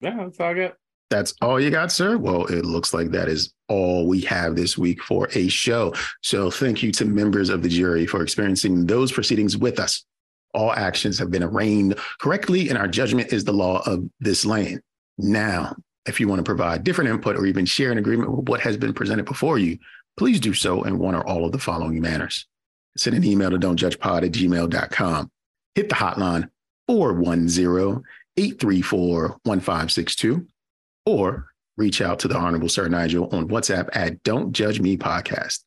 [0.00, 0.74] Yeah, that's all I got.
[1.10, 2.16] That's all you got, sir?
[2.16, 5.92] Well, it looks like that is all we have this week for a show.
[6.22, 10.06] So thank you to members of the jury for experiencing those proceedings with us.
[10.54, 14.80] All actions have been arraigned correctly, and our judgment is the law of this land.
[15.18, 18.60] Now, if you want to provide different input or even share an agreement with what
[18.60, 19.78] has been presented before you,
[20.16, 22.46] please do so in one or all of the following manners.
[22.96, 25.30] Send an email to don'tjudgepod at gmail.com.
[25.74, 26.50] Hit the hotline
[26.86, 28.02] 410
[28.36, 30.46] 834 1562
[31.06, 31.46] or
[31.76, 35.60] reach out to the Honorable Sir Nigel on WhatsApp at Don't Judge Me Podcast.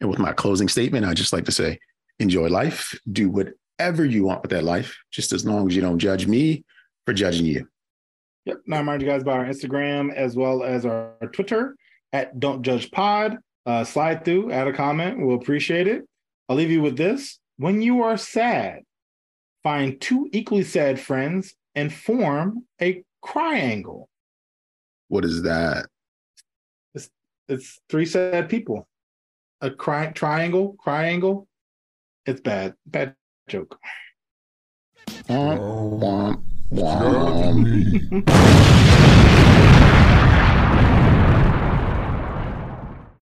[0.00, 1.78] And with my closing statement, I'd just like to say
[2.18, 5.98] enjoy life, do whatever you want with that life, just as long as you don't
[5.98, 6.64] judge me
[7.06, 7.68] for judging you.
[8.44, 8.58] Yep.
[8.66, 11.76] Now, I remind you guys about our Instagram as well as our Twitter
[12.12, 13.38] at Don't Judge Pod.
[13.64, 15.24] Uh, slide through, add a comment.
[15.24, 16.02] We'll appreciate it.
[16.48, 17.38] I'll leave you with this.
[17.58, 18.82] When you are sad,
[19.62, 24.08] find two equally sad friends and form a triangle.
[25.08, 25.86] What is that?
[27.48, 28.88] It's three sad people.
[29.60, 31.48] A cry, triangle, triangle.
[32.24, 32.74] It's bad.
[32.86, 33.14] Bad
[33.48, 33.78] joke.
[35.28, 36.42] Oh, womp,
[36.72, 37.42] womp.
[37.42, 39.02] judge me.